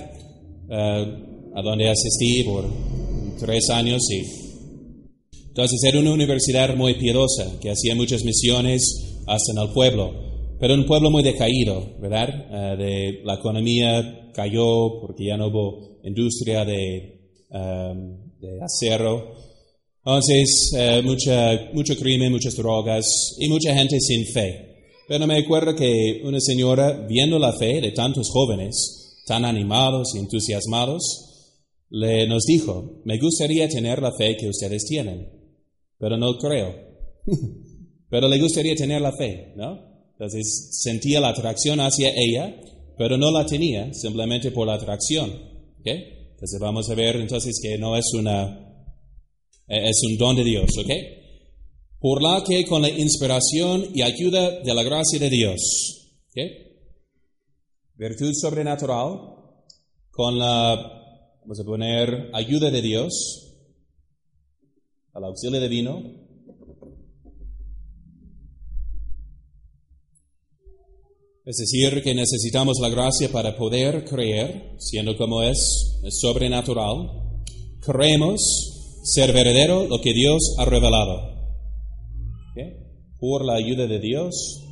[0.70, 1.06] eh,
[1.54, 2.64] a donde asistí por
[3.38, 4.48] tres años y
[5.48, 10.12] entonces era una universidad muy piadosa que hacía muchas misiones hasta en el pueblo,
[10.60, 12.76] pero un pueblo muy decaído, ¿verdad?
[12.78, 17.18] de, la economía cayó porque ya no hubo industria de,
[18.40, 19.34] de acero.
[20.04, 23.04] Entonces, eh, mucha, mucho crimen, muchas drogas
[23.38, 24.67] y mucha gente sin fe.
[25.08, 30.18] Pero me acuerdo que una señora, viendo la fe de tantos jóvenes, tan animados y
[30.18, 31.02] entusiasmados,
[31.88, 35.26] le nos dijo, me gustaría tener la fe que ustedes tienen,
[35.98, 36.74] pero no creo.
[38.10, 39.78] pero le gustaría tener la fe, ¿no?
[40.12, 42.60] Entonces sentía la atracción hacia ella,
[42.98, 45.32] pero no la tenía simplemente por la atracción.
[45.80, 46.28] ¿okay?
[46.32, 48.68] Entonces vamos a ver entonces que no es una
[49.68, 50.90] eh, es un don de Dios, ¿ok?
[52.00, 56.42] Por la que con la inspiración y ayuda de la gracia de Dios, ¿ok?
[57.96, 59.18] Virtud sobrenatural,
[60.10, 60.76] con la,
[61.40, 63.12] vamos a poner, ayuda de Dios,
[65.12, 66.28] al auxilio divino,
[71.48, 77.08] Es decir, que necesitamos la gracia para poder creer, siendo como es, es sobrenatural.
[77.80, 81.37] Creemos ser verdadero lo que Dios ha revelado.
[83.18, 84.64] Por la ayuda de Dios,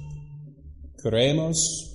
[1.03, 1.93] creemos.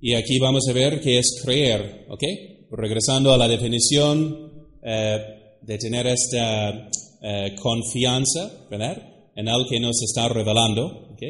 [0.00, 2.22] Y aquí vamos a ver qué es creer, ¿ok?
[2.70, 5.18] Regresando a la definición eh,
[5.62, 6.88] de tener esta
[7.22, 8.96] eh, confianza, ¿verdad?
[9.34, 11.22] En el que nos está revelando, ¿ok?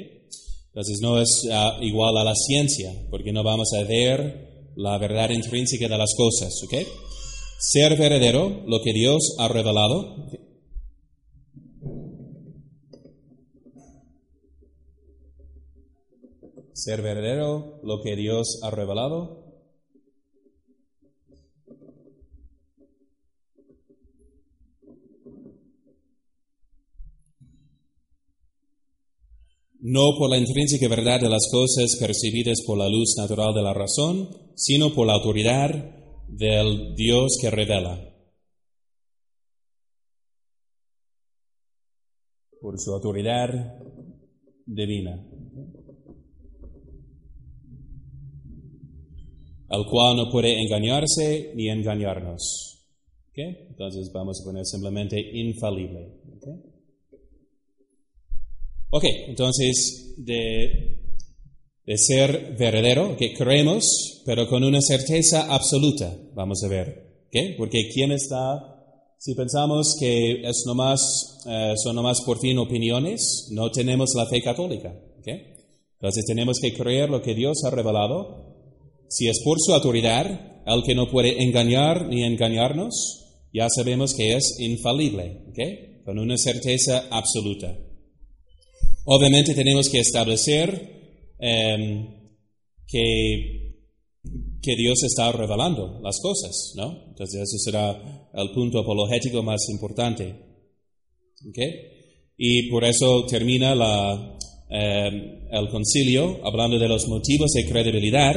[0.68, 5.30] Entonces no es uh, igual a la ciencia, porque no vamos a ver la verdad
[5.30, 6.86] intrínseca de las cosas, ¿ok?
[7.58, 10.28] ser verdadero lo que Dios ha revelado.
[16.76, 19.44] Ser verdadero lo que Dios ha revelado.
[29.88, 33.72] no por la intrínseca verdad de las cosas percibidas por la luz natural de la
[33.72, 35.70] razón, sino por la autoridad
[36.26, 37.96] del Dios que revela.
[42.60, 43.48] Por su autoridad
[44.66, 45.24] divina.
[49.68, 52.72] Al cual no puede engañarse ni engañarnos.
[53.34, 56.08] Entonces vamos a poner simplemente infalible.
[58.90, 60.96] Ok, entonces de
[61.86, 67.26] de ser verdadero, que creemos, pero con una certeza absoluta, vamos a ver.
[67.30, 67.54] ¿Qué?
[67.56, 68.72] Porque ¿quién está?
[69.18, 74.42] Si pensamos que es nomás, eh, son nomás por fin opiniones, no tenemos la fe
[74.42, 74.94] católica.
[75.24, 75.54] ¿qué?
[75.94, 78.55] Entonces tenemos que creer lo que Dios ha revelado.
[79.08, 84.34] Si es por su autoridad, el que no puede engañar ni engañarnos, ya sabemos que
[84.34, 86.02] es infalible, ¿qué?
[86.04, 87.76] con una certeza absoluta.
[89.04, 90.96] Obviamente tenemos que establecer
[91.38, 92.06] Em,
[92.86, 93.82] que,
[94.62, 97.08] que Dios está revelando las cosas, ¿no?
[97.08, 100.34] Entonces eso será el punto apologético más importante.
[101.50, 101.70] ¿Okay?
[102.38, 104.38] Y por eso termina la,
[104.70, 108.34] em, el concilio hablando de los motivos de credibilidad,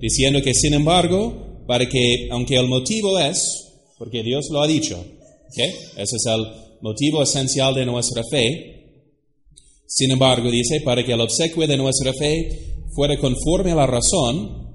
[0.00, 3.66] diciendo que sin embargo, para que, aunque el motivo es,
[3.98, 5.02] porque Dios lo ha dicho,
[5.50, 5.70] ¿okay?
[5.96, 6.44] ese es el
[6.80, 8.80] motivo esencial de nuestra fe,
[9.86, 14.70] sin embargo, dice, para que el obsequio de nuestra fe fuera conforme a la razón,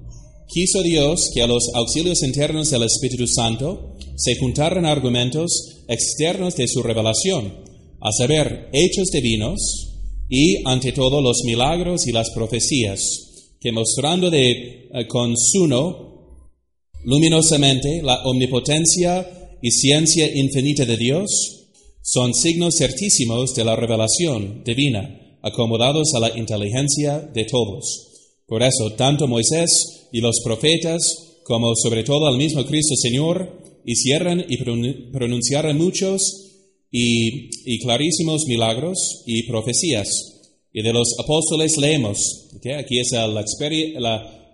[0.46, 6.68] quiso Dios que a los auxilios internos del Espíritu Santo se juntaran argumentos externos de
[6.68, 7.64] su revelación,
[8.00, 9.94] a saber, hechos divinos
[10.28, 13.25] y, ante todo, los milagros y las profecías,
[13.66, 15.08] que mostrando de eh,
[17.02, 21.66] luminosamente la omnipotencia y ciencia infinita de Dios,
[22.00, 28.36] son signos certísimos de la revelación divina, acomodados a la inteligencia de todos.
[28.46, 34.44] Por eso, tanto Moisés y los profetas, como sobre todo al mismo Cristo Señor, hicieron
[34.48, 34.58] y
[35.10, 36.52] pronunciaron muchos
[36.92, 40.35] y, y clarísimos milagros y profecías.
[40.78, 42.66] Y de los apóstoles leemos, ¿ok?
[42.78, 43.42] aquí es la,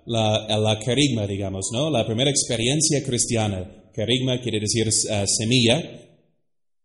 [0.07, 1.91] la, carigma, digamos, ¿no?
[1.91, 3.91] La primera experiencia cristiana.
[3.93, 5.83] Carigma quiere decir eh, semilla,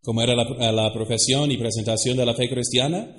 [0.02, 3.16] como era la, la profesión y presentación de la fe cristiana.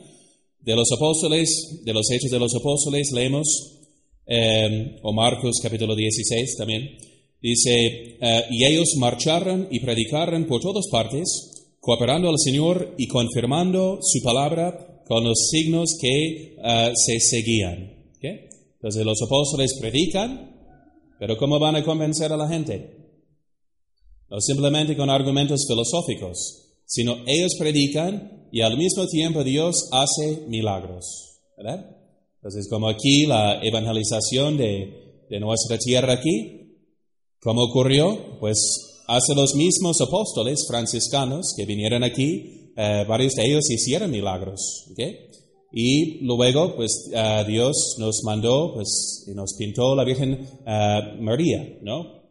[0.58, 3.78] De los apóstoles, de los hechos de los apóstoles, leemos,
[4.26, 6.98] eh, o Marcos capítulo 16 también,
[7.40, 14.00] dice, eh, y ellos marcharon y predicaron por todas partes, cooperando al Señor y confirmando
[14.02, 18.04] su palabra con los signos que eh, se seguían.
[18.16, 18.24] ¿Ok?
[18.74, 20.54] Entonces los apóstoles predican,
[21.18, 22.94] pero ¿cómo van a convencer a la gente?
[24.30, 31.40] No simplemente con argumentos filosóficos, sino ellos predican y al mismo tiempo Dios hace milagros.
[31.56, 31.96] ¿Verdad?
[32.36, 36.76] Entonces, como aquí la evangelización de, de nuestra tierra aquí,
[37.40, 38.38] ¿cómo ocurrió?
[38.38, 44.86] Pues hace los mismos apóstoles franciscanos que vinieron aquí, eh, varios de ellos hicieron milagros.
[44.92, 45.00] ¿ok?
[45.72, 51.78] Y luego, pues eh, Dios nos mandó, pues, y nos pintó la Virgen eh, María,
[51.82, 52.22] ¿no?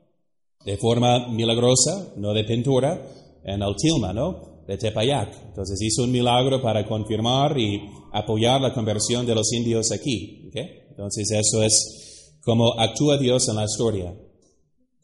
[0.66, 3.00] De forma milagrosa, no de pintura,
[3.44, 4.64] en el tilma, ¿no?
[4.66, 5.48] De Tepayac.
[5.50, 7.82] Entonces hizo un milagro para confirmar y
[8.14, 10.48] apoyar la conversión de los indios aquí.
[10.48, 10.56] ¿ok?
[10.90, 14.14] Entonces eso es como actúa Dios en la historia.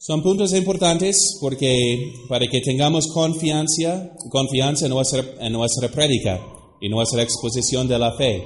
[0.05, 6.41] Son puntos importantes porque para que tengamos confianza, confianza en nuestra, en nuestra prédica
[6.81, 8.43] y nuestra exposición de la fe.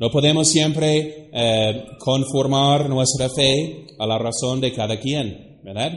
[0.00, 5.92] No podemos siempre eh, conformar nuestra fe a la razón de cada quien, ¿verdad?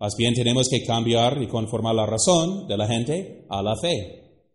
[0.00, 4.46] Más bien tenemos que cambiar y conformar la razón de la gente a la fe.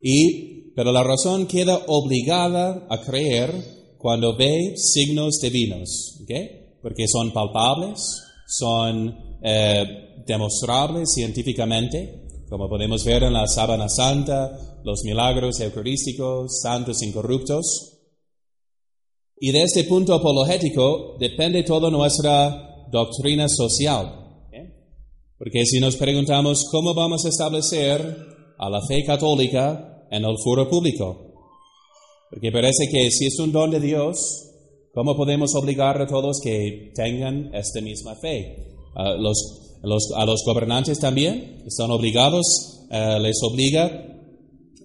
[0.00, 6.80] Y, pero la razón queda obligada a creer cuando ve signos divinos, ¿ok?
[6.82, 8.24] Porque son palpables,
[8.58, 17.02] son eh, demostrables científicamente, como podemos ver en la sábana santa, los milagros eucarísticos, santos
[17.02, 17.90] incorruptos.
[19.36, 24.20] Y de este punto apologético depende toda nuestra doctrina social.
[25.36, 28.00] Porque si nos preguntamos cómo vamos a establecer
[28.56, 31.34] a la fe católica en el foro público,
[32.30, 34.53] porque parece que si es un don de Dios,
[34.94, 38.56] ¿cómo podemos obligar a todos que tengan esta misma fe?
[38.94, 43.84] A los, los, a los gobernantes también están obligados, uh, les obliga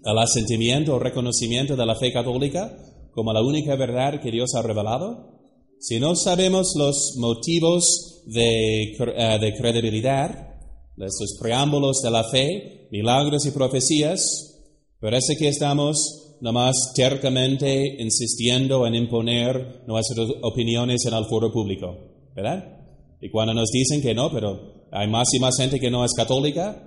[0.03, 2.75] al asentimiento o reconocimiento de la fe católica
[3.11, 5.37] como la única verdad que Dios ha revelado.
[5.79, 10.49] Si no sabemos los motivos de, uh, de credibilidad,
[10.97, 14.59] estos preámbulos de la fe, milagros y profecías,
[14.99, 21.95] parece que estamos nomás tercamente insistiendo en imponer nuestras opiniones en el foro público,
[22.35, 22.79] ¿verdad?
[23.21, 26.13] Y cuando nos dicen que no, pero hay más y más gente que no es
[26.13, 26.83] católica,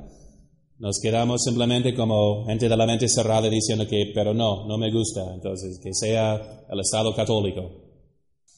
[0.79, 4.91] nos quedamos simplemente como gente de la mente cerrada diciendo que, pero no, no me
[4.91, 7.71] gusta, entonces que sea el Estado católico.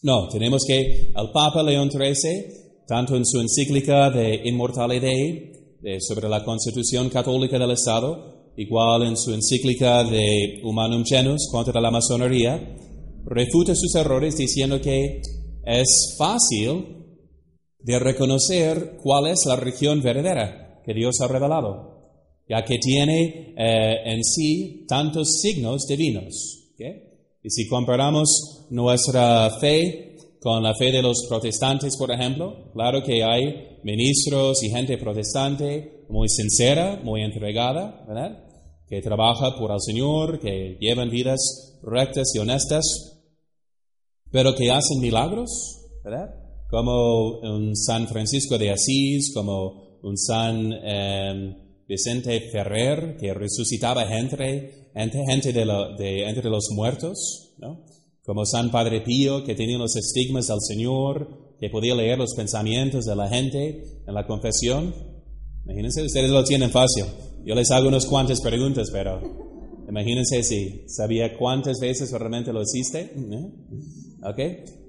[0.03, 5.01] No, tenemos que el Papa León XIII, tanto en su encíclica de Inmortalidad
[5.81, 11.81] de, sobre la Constitución Católica del Estado, igual en su encíclica de Humanum Genus contra
[11.81, 12.77] la masonería,
[13.25, 15.21] refuta sus errores diciendo que
[15.65, 17.05] es fácil
[17.79, 22.13] de reconocer cuál es la religión verdadera que Dios ha revelado,
[22.49, 26.71] ya que tiene eh, en sí tantos signos divinos.
[26.75, 27.03] ¿okay?
[27.43, 30.14] Y si comparamos nuestra fe
[30.45, 36.05] con la fe de los protestantes, por ejemplo, claro que hay ministros y gente protestante
[36.11, 38.45] muy sincera, muy entregada, ¿verdad?
[38.87, 42.85] que trabaja por el Señor, que llevan vidas rectas y honestas,
[44.31, 46.29] pero que hacen milagros, ¿verdad?
[46.69, 51.57] Como un San Francisco de Asís, como un San eh,
[51.89, 55.65] Vicente Ferrer, que resucitaba gente, gente, gente de,
[55.97, 57.94] de, entre los muertos, ¿no?
[58.25, 63.05] Como San Padre Pío, que tenía los estigmas del Señor, que podía leer los pensamientos
[63.05, 64.95] de la gente en la confesión.
[65.65, 67.05] Imagínense, ustedes lo tienen fácil.
[67.45, 69.21] Yo les hago unas cuantas preguntas, pero
[69.89, 73.13] imagínense si sabía cuántas veces realmente lo hiciste.
[73.15, 73.51] ¿eh?
[74.23, 74.39] ¿Ok?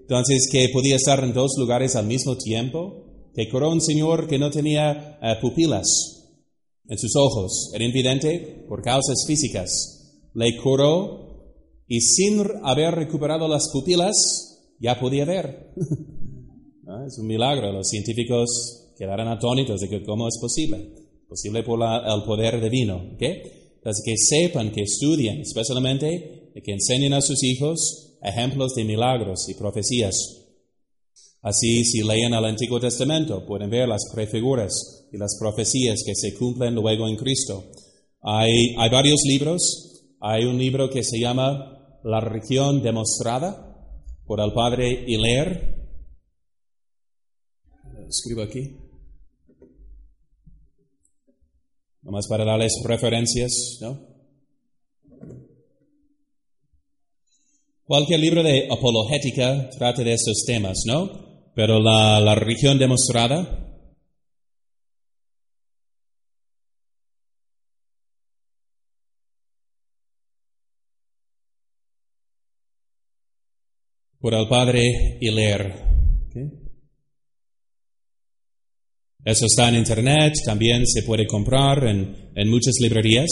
[0.01, 3.01] Entonces, que podía estar en dos lugares al mismo tiempo.
[3.33, 6.15] Que curó un señor que no tenía uh, pupilas
[6.87, 10.29] en sus ojos, era invidente por causas físicas.
[10.33, 11.24] Le curó
[11.87, 15.73] y sin haber recuperado las pupilas ya podía ver.
[16.83, 17.05] ¿No?
[17.07, 17.71] Es un milagro.
[17.71, 20.91] Los científicos quedaron atónitos de que cómo es posible.
[21.27, 23.11] Posible por la, el poder divino.
[23.15, 23.41] ¿okay?
[23.77, 29.55] Entonces, que sepan, que estudien, especialmente que enseñen a sus hijos ejemplos de milagros y
[29.55, 30.15] profecías.
[31.41, 36.33] Así, si leen el Antiguo Testamento, pueden ver las prefiguras y las profecías que se
[36.33, 37.65] cumplen luego en Cristo.
[38.21, 39.91] Hay, hay varios libros.
[40.19, 41.74] Hay un libro que se llama
[42.05, 43.75] La religión demostrada
[44.27, 45.89] por el padre Hilaire.
[48.07, 48.77] Escribo aquí.
[52.03, 54.05] Nomás para darles referencias, ¿no?
[57.85, 61.09] Cualquier libro de apologética trata de estos temas, ¿no?
[61.55, 63.64] Pero la, la religión demostrada,
[74.25, 75.71] por el padre Hilaire.
[79.23, 83.29] Eso está en internet, también se puede comprar en, en muchas librerías.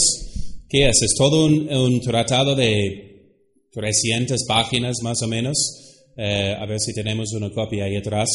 [0.68, 1.02] ¿Qué es?
[1.02, 3.42] Es todo un, un tratado de
[3.72, 5.56] 300 páginas más o menos.
[6.16, 8.28] Eh, a ver si tenemos una copia ahí atrás.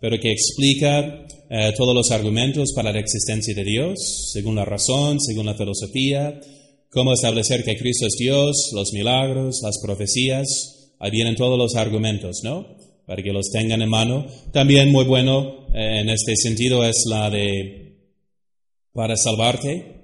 [0.00, 5.20] Pero que explica eh, todos los argumentos para la existencia de Dios, según la razón,
[5.20, 6.40] según la filosofía,
[6.88, 12.40] cómo establecer que Cristo es Dios, los milagros, las profecías, Ahí vienen todos los argumentos,
[12.42, 12.76] ¿no?
[13.06, 14.26] Para que los tengan en mano.
[14.52, 17.86] También muy bueno eh, en este sentido es la de
[18.92, 19.94] para salvarte.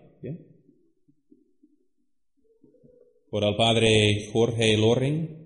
[3.30, 5.42] Por el padre Jorge Loring.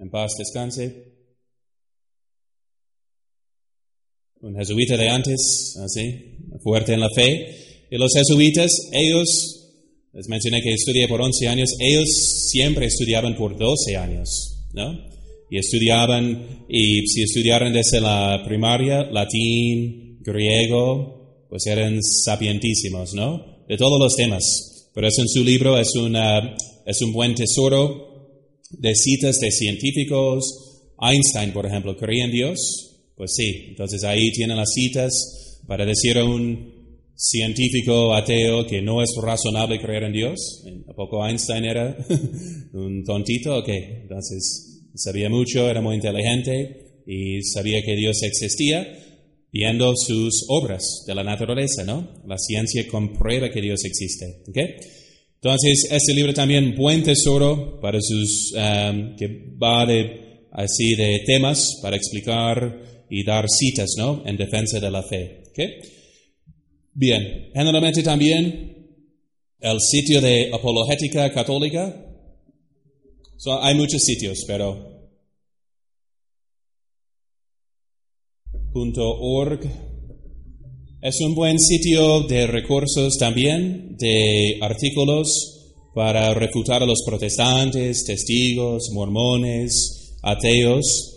[0.00, 1.12] En paz descanse.
[4.40, 7.86] Un jesuita de antes, así, fuerte en la fe.
[7.90, 9.63] Y los jesuitas, ellos
[10.14, 11.70] les mencioné que estudié por 11 años.
[11.80, 12.08] Ellos
[12.48, 14.96] siempre estudiaban por 12 años, ¿no?
[15.50, 23.64] Y estudiaban, y si estudiaron desde la primaria, latín, griego, pues eran sapientísimos, ¿no?
[23.68, 24.88] De todos los temas.
[24.94, 26.56] Pero eso en su libro es, una,
[26.86, 30.92] es un buen tesoro de citas de científicos.
[31.00, 33.10] Einstein, por ejemplo, ¿creía en Dios?
[33.16, 33.66] Pues sí.
[33.70, 36.73] Entonces ahí tienen las citas para decir un
[37.16, 40.64] científico ateo que no es razonable creer en Dios.
[40.88, 41.96] ¿A poco Einstein era
[42.72, 43.58] un tontito?
[43.58, 48.86] Ok, entonces sabía mucho, era muy inteligente y sabía que Dios existía
[49.54, 52.22] viendo sus obras de la naturaleza, ¿no?
[52.26, 54.42] La ciencia comprueba que Dios existe.
[54.48, 54.58] ¿ok?
[55.36, 61.78] Entonces, este libro también buen tesoro para sus, um, que va de, así de temas
[61.80, 64.24] para explicar y dar citas, ¿no?
[64.26, 65.42] En defensa de la fe.
[65.50, 65.58] ¿ok?
[66.96, 68.74] Bien, generalmente también
[69.58, 71.92] el sitio de apologética católica.
[73.62, 74.94] hay muchos sitios, pero
[78.72, 79.60] .org.
[81.02, 88.90] Es un buen sitio de recursos también, de artículos para refutar a los protestantes, testigos,
[88.92, 91.16] mormones, ateos,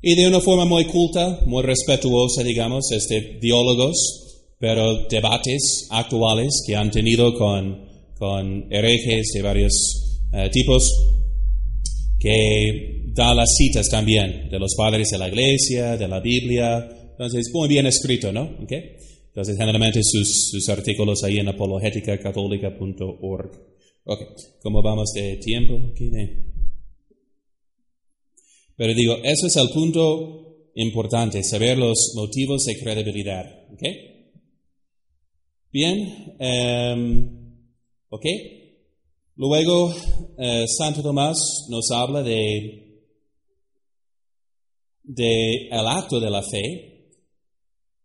[0.00, 4.21] y de una forma muy culta, muy respetuosa, digamos, este, biólogos
[4.62, 7.84] pero debates actuales que han tenido con,
[8.16, 10.88] con herejes de varios eh, tipos,
[12.16, 16.88] que da las citas también de los padres de la iglesia, de la Biblia.
[17.10, 18.56] Entonces, muy bien escrito, ¿no?
[18.62, 18.98] Okay.
[19.26, 23.50] Entonces, generalmente sus, sus artículos ahí en apologéticacatólica.org.
[24.04, 24.20] Ok,
[24.62, 25.76] ¿cómo vamos de tiempo?
[28.76, 33.44] Pero digo, eso es el punto importante, saber los motivos de credibilidad.
[33.72, 34.11] ¿okay?
[35.72, 37.56] Bien, em,
[38.10, 38.26] ok.
[39.36, 39.90] Luego,
[40.36, 41.38] eh, Santo Tomás
[41.70, 43.00] nos habla de,
[45.02, 47.08] de el acto de la fe,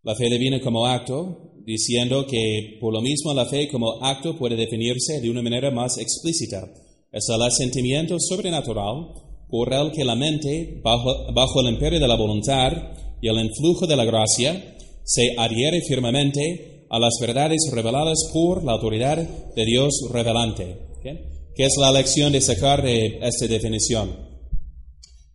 [0.04, 4.56] la fe divina como acto, diciendo que por lo mismo la fe como acto puede
[4.56, 6.72] definirse de una manera más explícita.
[7.12, 9.10] Es el asentimiento sobrenatural
[9.50, 12.72] por el que la mente, bajo, bajo el imperio de la voluntad
[13.22, 18.74] y el influjo de la gracia, se adhiere firmemente a las verdades reveladas por la
[18.74, 20.88] autoridad de Dios revelante.
[21.56, 24.16] ¿Qué es la lección de sacar de esta definición?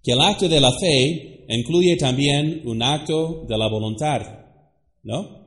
[0.03, 4.23] Que el acto de la fe incluye también un acto de la voluntad.
[5.03, 5.43] ¿No?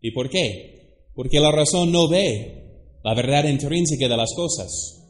[0.00, 1.08] ¿Y por qué?
[1.14, 5.08] Porque la razón no ve la verdad intrínseca de las cosas.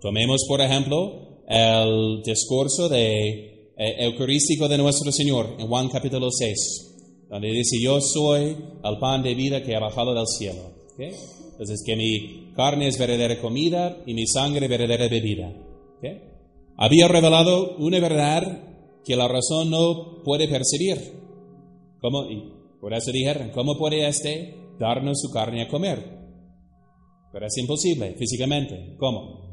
[0.00, 6.95] Tomemos, por ejemplo, el discurso de, eh, eucarístico de nuestro Señor en Juan capítulo 6
[7.28, 10.76] donde dice, yo soy el pan de vida que ha bajado del cielo.
[10.98, 15.52] Entonces, que mi carne es verdadera comida y mi sangre verdadera bebida.
[16.78, 20.98] Había revelado una verdad que la razón no puede percibir.
[22.00, 22.30] ¿Cómo?
[22.30, 25.98] Y por eso dijeron, ¿cómo puede este darnos su carne a comer?
[27.32, 28.94] Pero es imposible físicamente.
[28.98, 29.46] ¿Cómo?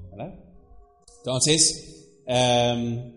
[1.20, 3.14] Entonces, em,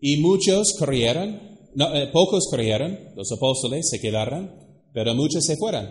[0.00, 4.50] y muchos creyeron eh, pocos creyeron, los apóstoles se quedaron,
[4.92, 5.88] pero muchos se fueron.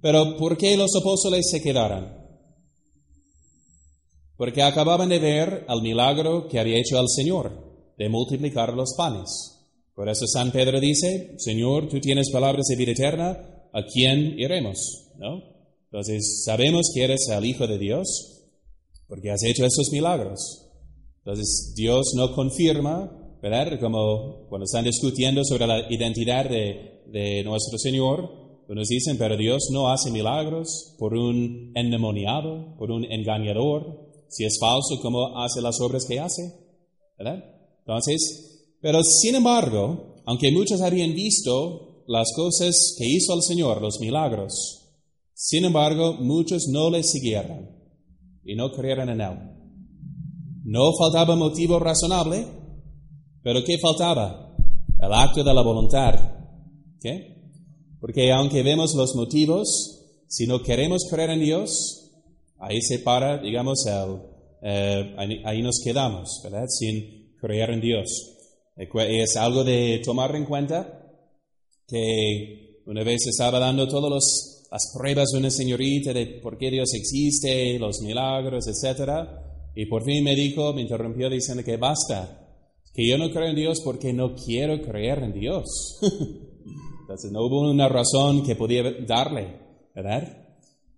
[0.00, 2.16] Pero ¿por qué los apóstoles se quedaron?
[4.36, 9.58] Porque acababan de ver el milagro que había hecho el Señor de multiplicar los panes.
[9.94, 13.30] Por eso San Pedro dice, Señor, tú tienes palabras de vida eterna,
[13.72, 15.10] ¿a quién iremos?
[15.18, 15.42] ¿No?
[15.90, 18.38] Entonces, sabemos que eres el Hijo de Dios
[19.08, 20.66] porque has hecho esos milagros.
[21.18, 23.10] Entonces, Dios no confirma,
[23.42, 23.78] ¿verdad?
[23.80, 29.36] Como cuando están discutiendo sobre la identidad de, de nuestro Señor, pues nos dicen, pero
[29.36, 34.08] Dios no hace milagros por un endemoniado, por un engañador.
[34.28, 36.42] Si es falso, ¿cómo hace las obras que hace?
[37.16, 37.42] ¿Verdad?
[37.78, 44.00] Entonces, pero sin embargo, aunque muchos habían visto las cosas que hizo el Señor, los
[44.00, 44.78] milagros,
[45.32, 47.70] sin embargo, muchos no le siguieron
[48.44, 49.38] y no creyeron en él.
[50.64, 52.44] No faltaba motivo razonable,
[53.42, 54.54] pero ¿qué faltaba?
[55.00, 56.14] El acto de la voluntad.
[57.00, 57.38] ¿Qué?
[58.00, 62.10] Porque aunque vemos los motivos, si no queremos creer en Dios,
[62.58, 64.20] ahí se para, digamos, el,
[64.62, 66.66] eh, ahí, nos quedamos, ¿verdad?
[66.68, 68.36] Sin creer en Dios.
[68.76, 71.02] Es algo de tomar en cuenta
[71.86, 76.92] que una vez estaba dando todas las pruebas de una señorita de por qué Dios
[76.94, 79.10] existe, los milagros, etc.
[79.74, 82.47] Y por fin me dijo, me interrumpió diciendo que basta,
[82.94, 85.98] que yo no creo en Dios porque no quiero creer en Dios.
[87.00, 89.56] Entonces no hubo una razón que podía darle,
[89.94, 90.46] ¿verdad?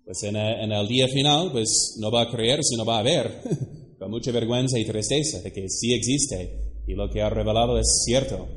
[0.05, 3.43] Pues en, en el día final, pues no va a creer, sino va a ver,
[3.99, 8.03] con mucha vergüenza y tristeza de que sí existe y lo que ha revelado es
[8.05, 8.49] cierto.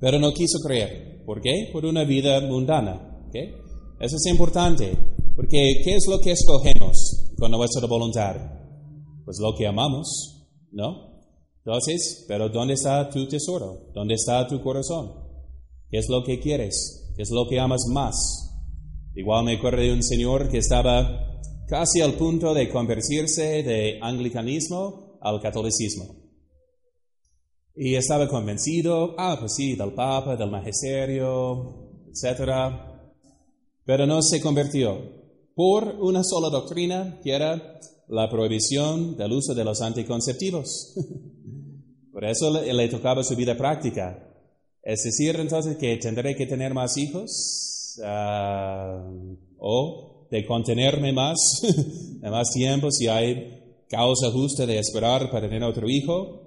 [0.00, 1.22] Pero no quiso creer.
[1.24, 1.70] ¿Por qué?
[1.72, 3.24] Por una vida mundana.
[3.28, 3.54] ¿okay?
[4.00, 4.92] Eso es importante,
[5.36, 8.36] porque ¿qué es lo que escogemos con nuestra voluntad?
[9.24, 11.13] Pues lo que amamos, ¿no?
[11.64, 13.90] Entonces, pero ¿dónde está tu tesoro?
[13.94, 15.14] ¿Dónde está tu corazón?
[15.88, 17.12] ¿Qué es lo que quieres?
[17.16, 18.50] ¿Qué es lo que amas más?
[19.14, 25.18] Igual me acuerdo de un señor que estaba casi al punto de convertirse de anglicanismo
[25.22, 26.16] al catolicismo.
[27.74, 32.74] Y estaba convencido, ah, pues sí, del Papa, del Magisterio, etc.
[33.86, 34.98] Pero no se convirtió
[35.54, 40.94] por una sola doctrina, que era la prohibición del uso de los anticonceptivos.
[42.14, 44.24] por eso le, tocaba su vida práctica.
[44.84, 49.04] Es decir, entonces, que tendré que tener más hijos ah,
[49.58, 51.36] o de contenerme más,
[52.20, 56.40] de más tiempo si hay causa justa de esperar para tener otro hijo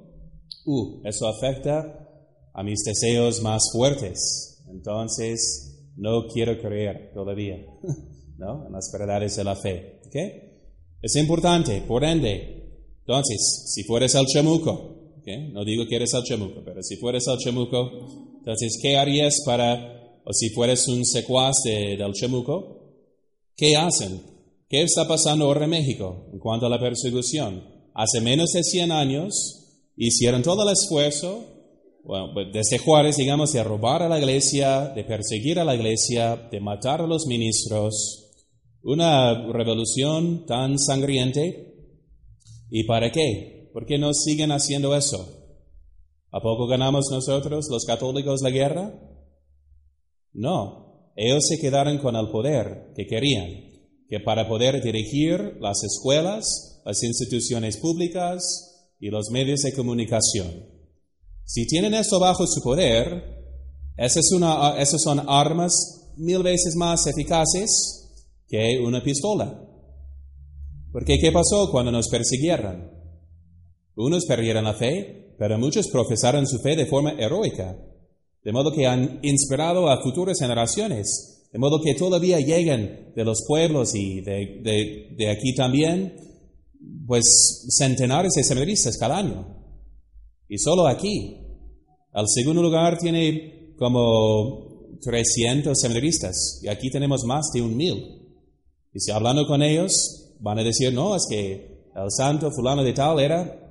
[0.66, 2.08] uh, eso afecta
[2.54, 4.64] a mis deseos más fuertes.
[4.70, 7.58] Entonces, no quiero creer todavía,
[8.38, 8.68] ¿no?
[8.68, 10.00] En las verdades de la fe.
[11.02, 12.86] Es importante, por ende.
[13.00, 14.97] Entonces, si fueres al chamuco,
[15.36, 17.92] no digo que eres chamuco, pero si fueres chamuco,
[18.38, 22.94] entonces, ¿qué harías para, o si fueres un secuaz del chamuco,
[23.56, 24.22] ¿qué hacen?
[24.70, 27.64] ¿Qué está pasando ahora en México en cuanto a la persecución?
[27.94, 31.46] Hace menos de 100 años, hicieron todo el esfuerzo,
[32.04, 36.48] bueno, pues, desde Juárez, digamos, de robar a la iglesia, de perseguir a la iglesia,
[36.50, 38.28] de matar a los ministros,
[38.84, 41.74] una revolución tan sangriente.
[42.70, 43.57] ¿Y para qué?
[43.78, 45.20] ¿Por qué no siguen haciendo eso?
[46.32, 48.92] ¿A poco ganamos nosotros, los católicos, la guerra?
[50.34, 53.46] No, ellos se quedaron con el poder que querían,
[54.10, 60.66] que para poder dirigir las escuelas, las instituciones públicas, y los medios de comunicación.
[61.46, 63.46] Si tienen esto bajo su poder,
[63.96, 68.10] esas, son armas mil veces más eficaces
[68.48, 69.64] que una pistola.
[70.92, 72.97] Porque ¿qué pasó cuando nos persiguieron?
[73.98, 77.76] Unos perdieron la fe, pero muchos profesaron su fe de forma heroica,
[78.44, 83.44] de modo que han inspirado a futuras generaciones, de modo que todavía llegan de los
[83.48, 86.16] pueblos y de, de aquí también
[87.08, 89.48] pues centenares de seminaristas cada año.
[90.48, 91.44] Y solo aquí.
[92.14, 97.96] Al segundo lugar tiene como 300 seminaristas y aquí tenemos más de un mil.
[98.94, 102.94] Y si hablando con ellos, van a decir, no, es que el santo fulano de
[102.94, 103.67] tal era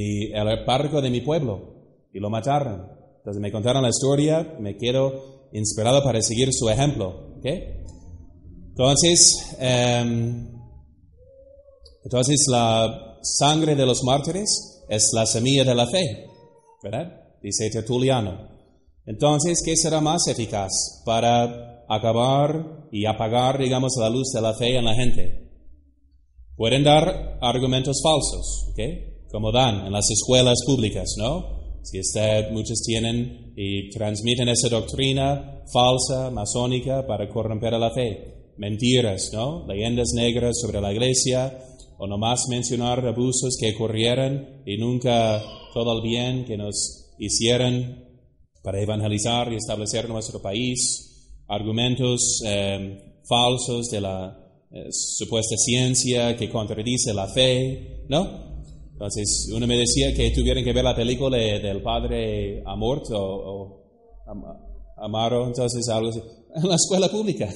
[0.00, 2.88] el párroco de mi pueblo y lo mataron.
[3.18, 7.32] Entonces me contaron la historia, me quedo inspirado para seguir su ejemplo.
[8.68, 10.48] Entonces, em,
[12.04, 16.26] entonces la sangre de los mártires es la semilla de la fe,
[16.82, 17.38] ¿verdad?
[17.42, 18.50] Dice Tertuliano.
[19.04, 24.76] Entonces, ¿qué será más eficaz para acabar y apagar, digamos, la luz de la fe
[24.76, 25.50] en la gente?
[26.56, 29.11] Pueden dar argumentos falsos, ¿ok?
[29.32, 31.80] Como dan en las escuelas públicas, ¿no?
[31.82, 38.52] Si usted, muchos tienen y transmiten esa doctrina falsa, masónica, para corromper a la fe.
[38.58, 39.66] Mentiras, ¿no?
[39.66, 41.58] Leyendas negras sobre la iglesia,
[41.98, 48.04] o nomás mencionar abusos que ocurrieron y nunca todo el bien que nos hicieron
[48.62, 54.38] para evangelizar y establecer nuestro país, argumentos eh, falsos de la
[54.70, 58.51] eh, supuesta ciencia que contradice la fe, ¿no?
[58.92, 63.82] Entonces, uno me decía que tuvieran que ver la película del padre Amorto o,
[64.96, 66.20] Amaro, entonces algo así.
[66.54, 67.48] En la escuela pública.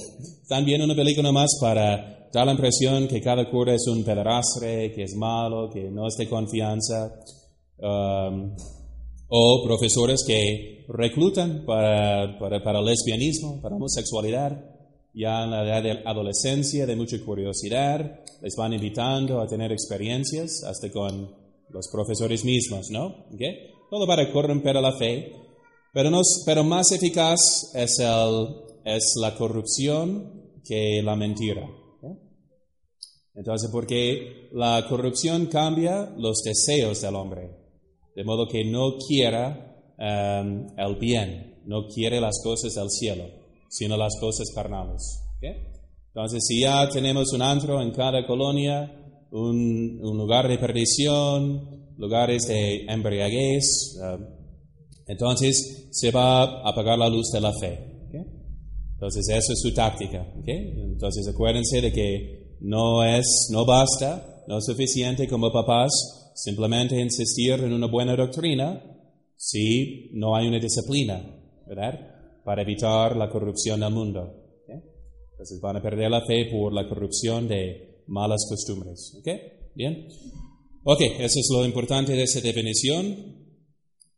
[0.49, 5.03] También una película más para dar la impresión que cada cura es un pedrastre, que
[5.03, 7.13] es malo, que no es de confianza.
[7.77, 8.55] Um,
[9.29, 14.76] o profesores que reclutan para, para, para lesbianismo, para homosexualidad
[15.17, 20.63] ya en la edad de adolescencia, de mucha curiosidad, les van invitando a tener experiencias,
[20.63, 21.35] hasta con
[21.69, 23.25] los profesores mismos, ¿no?
[23.89, 25.31] Todo para corromper la fe,
[25.91, 28.47] pero, no, pero más eficaz es, el,
[28.85, 31.67] es la corrupción que la mentira.
[33.33, 37.55] Entonces, porque la corrupción cambia los deseos del hombre,
[38.15, 43.36] de modo que no quiera um, el bien, no quiere las cosas del cielo
[43.69, 45.23] sino las cosas carnales.
[46.07, 48.91] Entonces, si ya tenemos un antro en cada colonia,
[49.31, 54.23] un, lugar de perdición, lugares de embriaguez, uh,
[55.07, 57.97] entonces se va a apagar la luz de la fe.
[58.93, 60.25] Entonces, esa es su táctica.
[60.43, 65.91] Entonces, acuérdense de que no es, no basta, no es suficiente como papás
[66.33, 68.81] simplemente insistir en una buena doctrina
[69.35, 71.21] si no hay una disciplina,
[71.67, 72.16] ¿verdad?
[72.47, 74.33] Para evitar la corrupción del mundo.
[75.31, 79.17] Entonces van a perder la fe por la corrupción de malas costumbres.
[79.19, 79.27] ¿Ok?
[79.75, 80.07] Bien.
[80.85, 83.05] Ok, eso es lo importante de esa definición.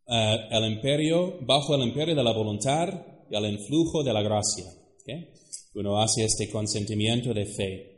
[0.05, 2.87] Uh, el imperio, bajo el imperio de la voluntad
[3.31, 4.65] y el influjo de la gracia.
[5.01, 5.33] ¿Okay?
[5.73, 7.88] Uno hace este consentimiento de fe.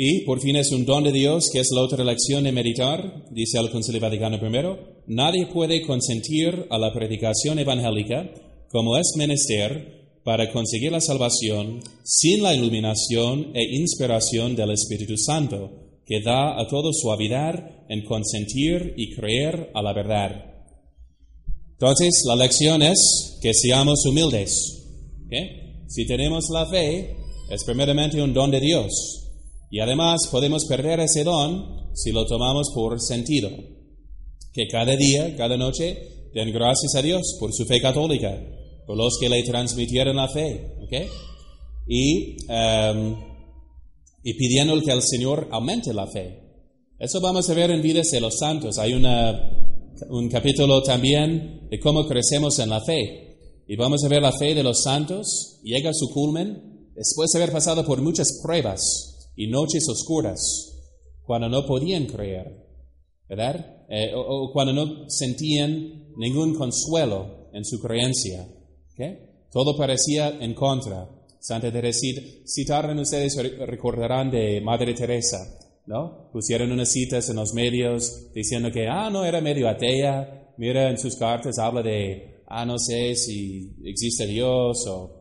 [0.00, 3.24] Y por fin es un don de Dios, que es la otra lección de meditar,
[3.32, 4.76] dice el Concilio Vaticano I.
[5.08, 8.30] Nadie puede consentir a la predicación evangélica
[8.70, 15.72] como es menester para conseguir la salvación sin la iluminación e inspiración del Espíritu Santo,
[16.06, 17.54] que da a todo suavidad
[17.88, 20.30] en consentir y creer a la verdad.
[21.72, 24.80] Entonces, la lección es que seamos humildes.
[25.88, 27.16] Si tenemos la fe,
[27.50, 29.24] es primeramente un don de Dios.
[29.70, 33.50] Y además podemos perder ese don si lo tomamos por sentido.
[34.52, 38.34] Que cada día, cada noche, den gracias a Dios por su fe católica,
[38.86, 40.74] por los que le transmitieron la fe.
[40.84, 41.08] ¿okay?
[41.86, 43.16] Y, um,
[44.22, 46.44] y pidiendo que el Señor aumente la fe.
[46.98, 48.78] Eso vamos a ver en Vidas de los Santos.
[48.78, 49.50] Hay una,
[50.08, 53.64] un capítulo también de cómo crecemos en la fe.
[53.68, 57.38] Y vamos a ver la fe de los santos, llega a su culmen después de
[57.38, 59.07] haber pasado por muchas pruebas
[59.38, 60.40] y noches oscuras,
[61.22, 62.66] cuando no podían creer,
[63.28, 63.84] ¿verdad?
[63.88, 68.48] Eh, o, cuando no sentían ningún consuelo en su creencia.
[69.52, 71.08] Todo parecía en contra.
[71.38, 75.38] Santa Teresita, citaron ustedes, recordarán de Madre Teresa,
[75.86, 76.30] ¿no?
[76.32, 80.52] Pusieron unas citas en los medios diciendo que, ah, no, era medio atea.
[80.58, 85.14] Mira, en sus cartas habla de, ah, no sé si existe Dios o...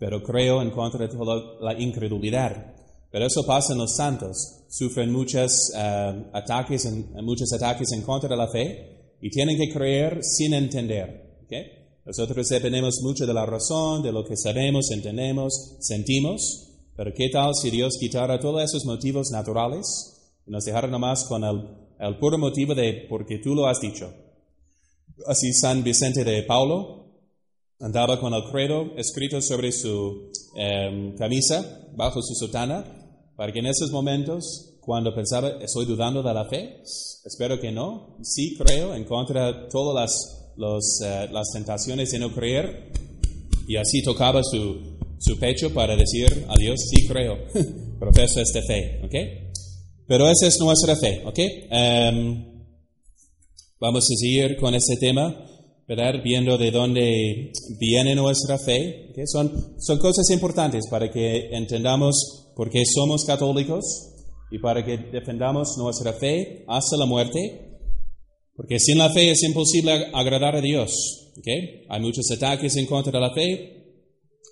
[0.00, 2.73] Pero creo en contra de toda la incredulidad.
[3.14, 4.64] Pero eso pasa en los santos.
[4.68, 9.72] Sufren muchos, eh, ataques en, muchos ataques en contra de la fe y tienen que
[9.72, 11.38] creer sin entender.
[11.44, 11.64] ¿okay?
[12.04, 16.72] Nosotros dependemos mucho de la razón, de lo que sabemos, entendemos, sentimos.
[16.96, 21.44] Pero ¿qué tal si Dios quitara todos esos motivos naturales y nos dejara nomás con
[21.44, 21.68] el,
[22.00, 24.12] el puro motivo de porque tú lo has dicho?
[25.28, 27.12] Así San Vicente de Paulo
[27.78, 33.02] andaba con el credo escrito sobre su eh, camisa, bajo su sotana,
[33.36, 36.82] para que en esos momentos, cuando pensaba, estoy dudando de la fe,
[37.24, 42.32] espero que no, sí creo en contra de todas las, eh, las tentaciones de no
[42.32, 42.92] creer,
[43.66, 47.38] y así tocaba su, su pecho para decir a Dios, sí creo,
[47.98, 49.14] profeso esta fe, ¿ok?
[50.06, 51.38] Pero esa es nuestra fe, ¿ok?
[51.70, 52.44] Em,
[53.80, 55.34] vamos a seguir con este tema,
[55.88, 56.22] ¿verdad?
[56.22, 59.24] Viendo de dónde viene nuestra fe, ¿okay?
[59.26, 63.84] son, son cosas importantes para que entendamos porque somos católicos
[64.50, 67.78] y para que defendamos nuestra fe hasta la muerte,
[68.54, 71.32] porque sin la fe es imposible agradar a Dios.
[71.38, 71.84] ¿okay?
[71.88, 73.74] Hay muchos ataques en contra de la fe,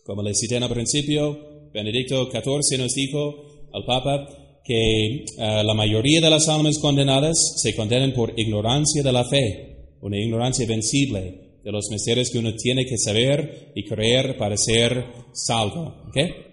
[0.05, 4.27] como les cité al principio, Benedicto XIV nos dijo al Papa,
[4.65, 9.97] que eh, la mayoría de las almas condenadas se condenan por ignorancia de la fe,
[10.01, 15.05] una ignorancia vencible de los misterios que uno tiene que saber y creer para ser
[15.33, 16.03] salvo.
[16.09, 16.52] ¿ok?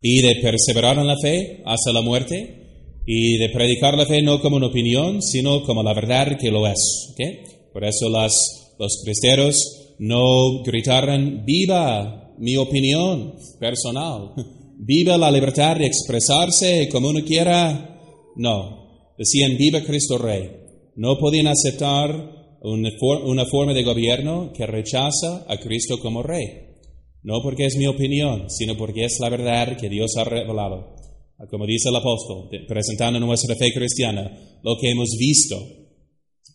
[0.00, 4.40] Y de perseverar en la fe hasta la muerte y de predicar la fe no
[4.40, 7.08] como una opinión, sino como la verdad que lo es.
[7.12, 7.72] ¿ok?
[7.72, 14.32] Por eso las, los cristeros no gritaron, viva mi opinión personal,
[14.78, 17.98] viva la libertad de expresarse como uno quiera.
[18.36, 20.48] No, decían, viva Cristo Rey.
[20.94, 26.67] No podían aceptar una, for- una forma de gobierno que rechaza a Cristo como Rey.
[27.28, 30.96] No porque es mi opinión, sino porque es la verdad que Dios ha revelado.
[31.50, 35.62] Como dice el apóstol, presentando nuestra fe cristiana, lo que hemos visto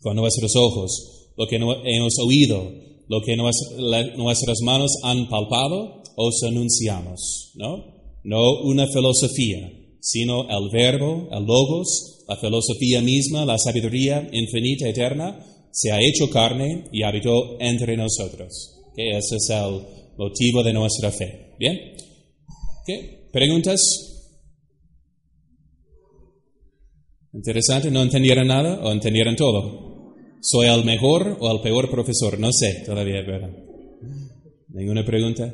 [0.02, 2.72] con nuestros ojos, lo que hemos oído,
[3.08, 7.94] lo que nuestras manos han palpado, os anunciamos, ¿no?
[8.24, 15.38] No una filosofía, sino el verbo, el logos, la filosofía misma, la sabiduría infinita, eterna,
[15.70, 18.80] se ha hecho carne y habitó entre nosotros.
[18.96, 21.56] Que ese es el motivo de nuestra fe.
[21.60, 21.80] ¿Bien?
[22.86, 23.30] ¿Qué?
[23.32, 23.80] ¿Preguntas?
[27.34, 30.16] Interesante, ¿no entendieron nada o entendieron todo?
[30.42, 32.38] ¿Soy el mejor o el peor profesor?
[32.40, 33.50] No sé todavía, pero...
[34.70, 35.54] ¿Ninguna pregunta?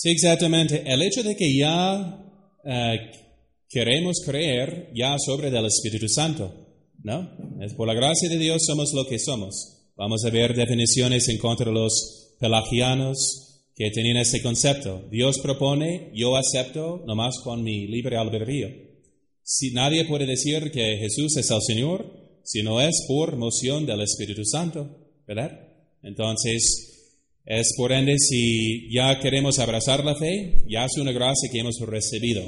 [0.00, 0.82] Sí, exactamente.
[0.86, 2.24] El hecho de que ya
[2.64, 2.98] eh,
[3.68, 6.50] queremos creer ya sobre del Espíritu Santo,
[7.02, 7.30] ¿no?
[7.60, 9.92] Es por la gracia de Dios somos lo que somos.
[9.96, 15.06] Vamos a ver definiciones en contra de los pelagianos que tenían ese concepto.
[15.10, 18.70] Dios propone, yo acepto, nomás con mi libre albedrío.
[19.42, 24.00] Si nadie puede decir que Jesús es el Señor si no es por moción del
[24.00, 25.60] Espíritu Santo, ¿verdad?
[26.02, 26.99] Entonces,
[27.44, 31.78] es por ende, si ya queremos abrazar la fe, ya es una gracia que hemos
[31.80, 32.42] recibido.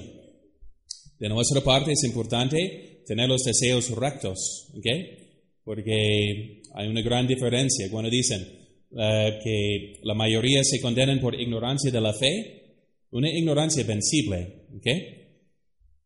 [1.19, 4.87] De nuestra parte es importante tener los deseos rectos, ¿ok?
[5.65, 8.41] Porque hay una gran diferencia cuando dicen
[8.97, 14.87] eh, que la mayoría se condenan por ignorancia de la fe, una ignorancia vencible, ¿ok?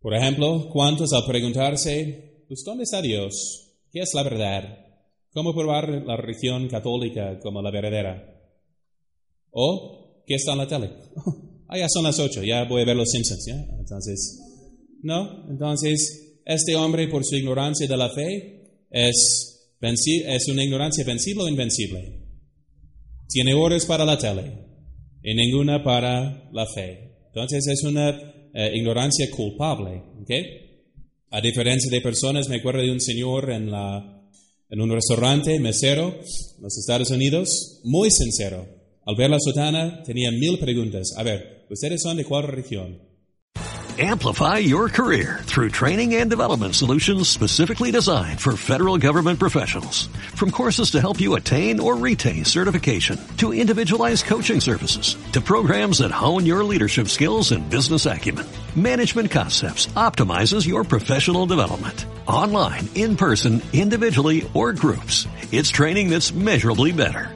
[0.01, 3.75] Por ejemplo, ¿cuántos al preguntarse, pues, ¿dónde está Dios?
[3.91, 4.87] ¿Qué es la verdad?
[5.33, 8.36] ¿Cómo probar la religión católica como la verdadera?
[9.59, 10.91] ¿O qué está en la tele?
[11.69, 13.57] ah, ya son las ocho, ya voy a ver los Simpsons, ¿ya?
[13.79, 14.39] Entonces,
[15.03, 21.45] no, entonces, este hombre por su ignorancia de la fe es, es una ignorancia vencible
[21.45, 22.23] o invencible.
[23.31, 24.67] Tiene horas para la tele
[25.23, 27.17] y ninguna para la fe.
[27.29, 28.11] Entonces es una
[28.53, 30.31] eh, ignorancia culpable, ¿ok?
[31.31, 36.63] A diferencia de personas, me acuerdo de un señor en, en un restaurante, mesero, en
[36.63, 38.76] los Estados Unidos, muy sincero.
[39.07, 41.15] Al ver la sotana, tenía mil preguntas.
[41.17, 42.45] A ver, ¿ustedes son de cuál?
[43.99, 50.09] Amplify your career through training and development solutions specifically designed for federal government professionals.
[50.35, 55.99] From courses to help you attain or retain certification, to individualized coaching services, to programs
[55.99, 58.45] that hone your leadership skills and business acumen,
[58.75, 62.05] Management Concepts optimizes your professional development.
[62.27, 65.27] Online, in person, individually, or groups.
[65.53, 67.36] It's training that's measurably better.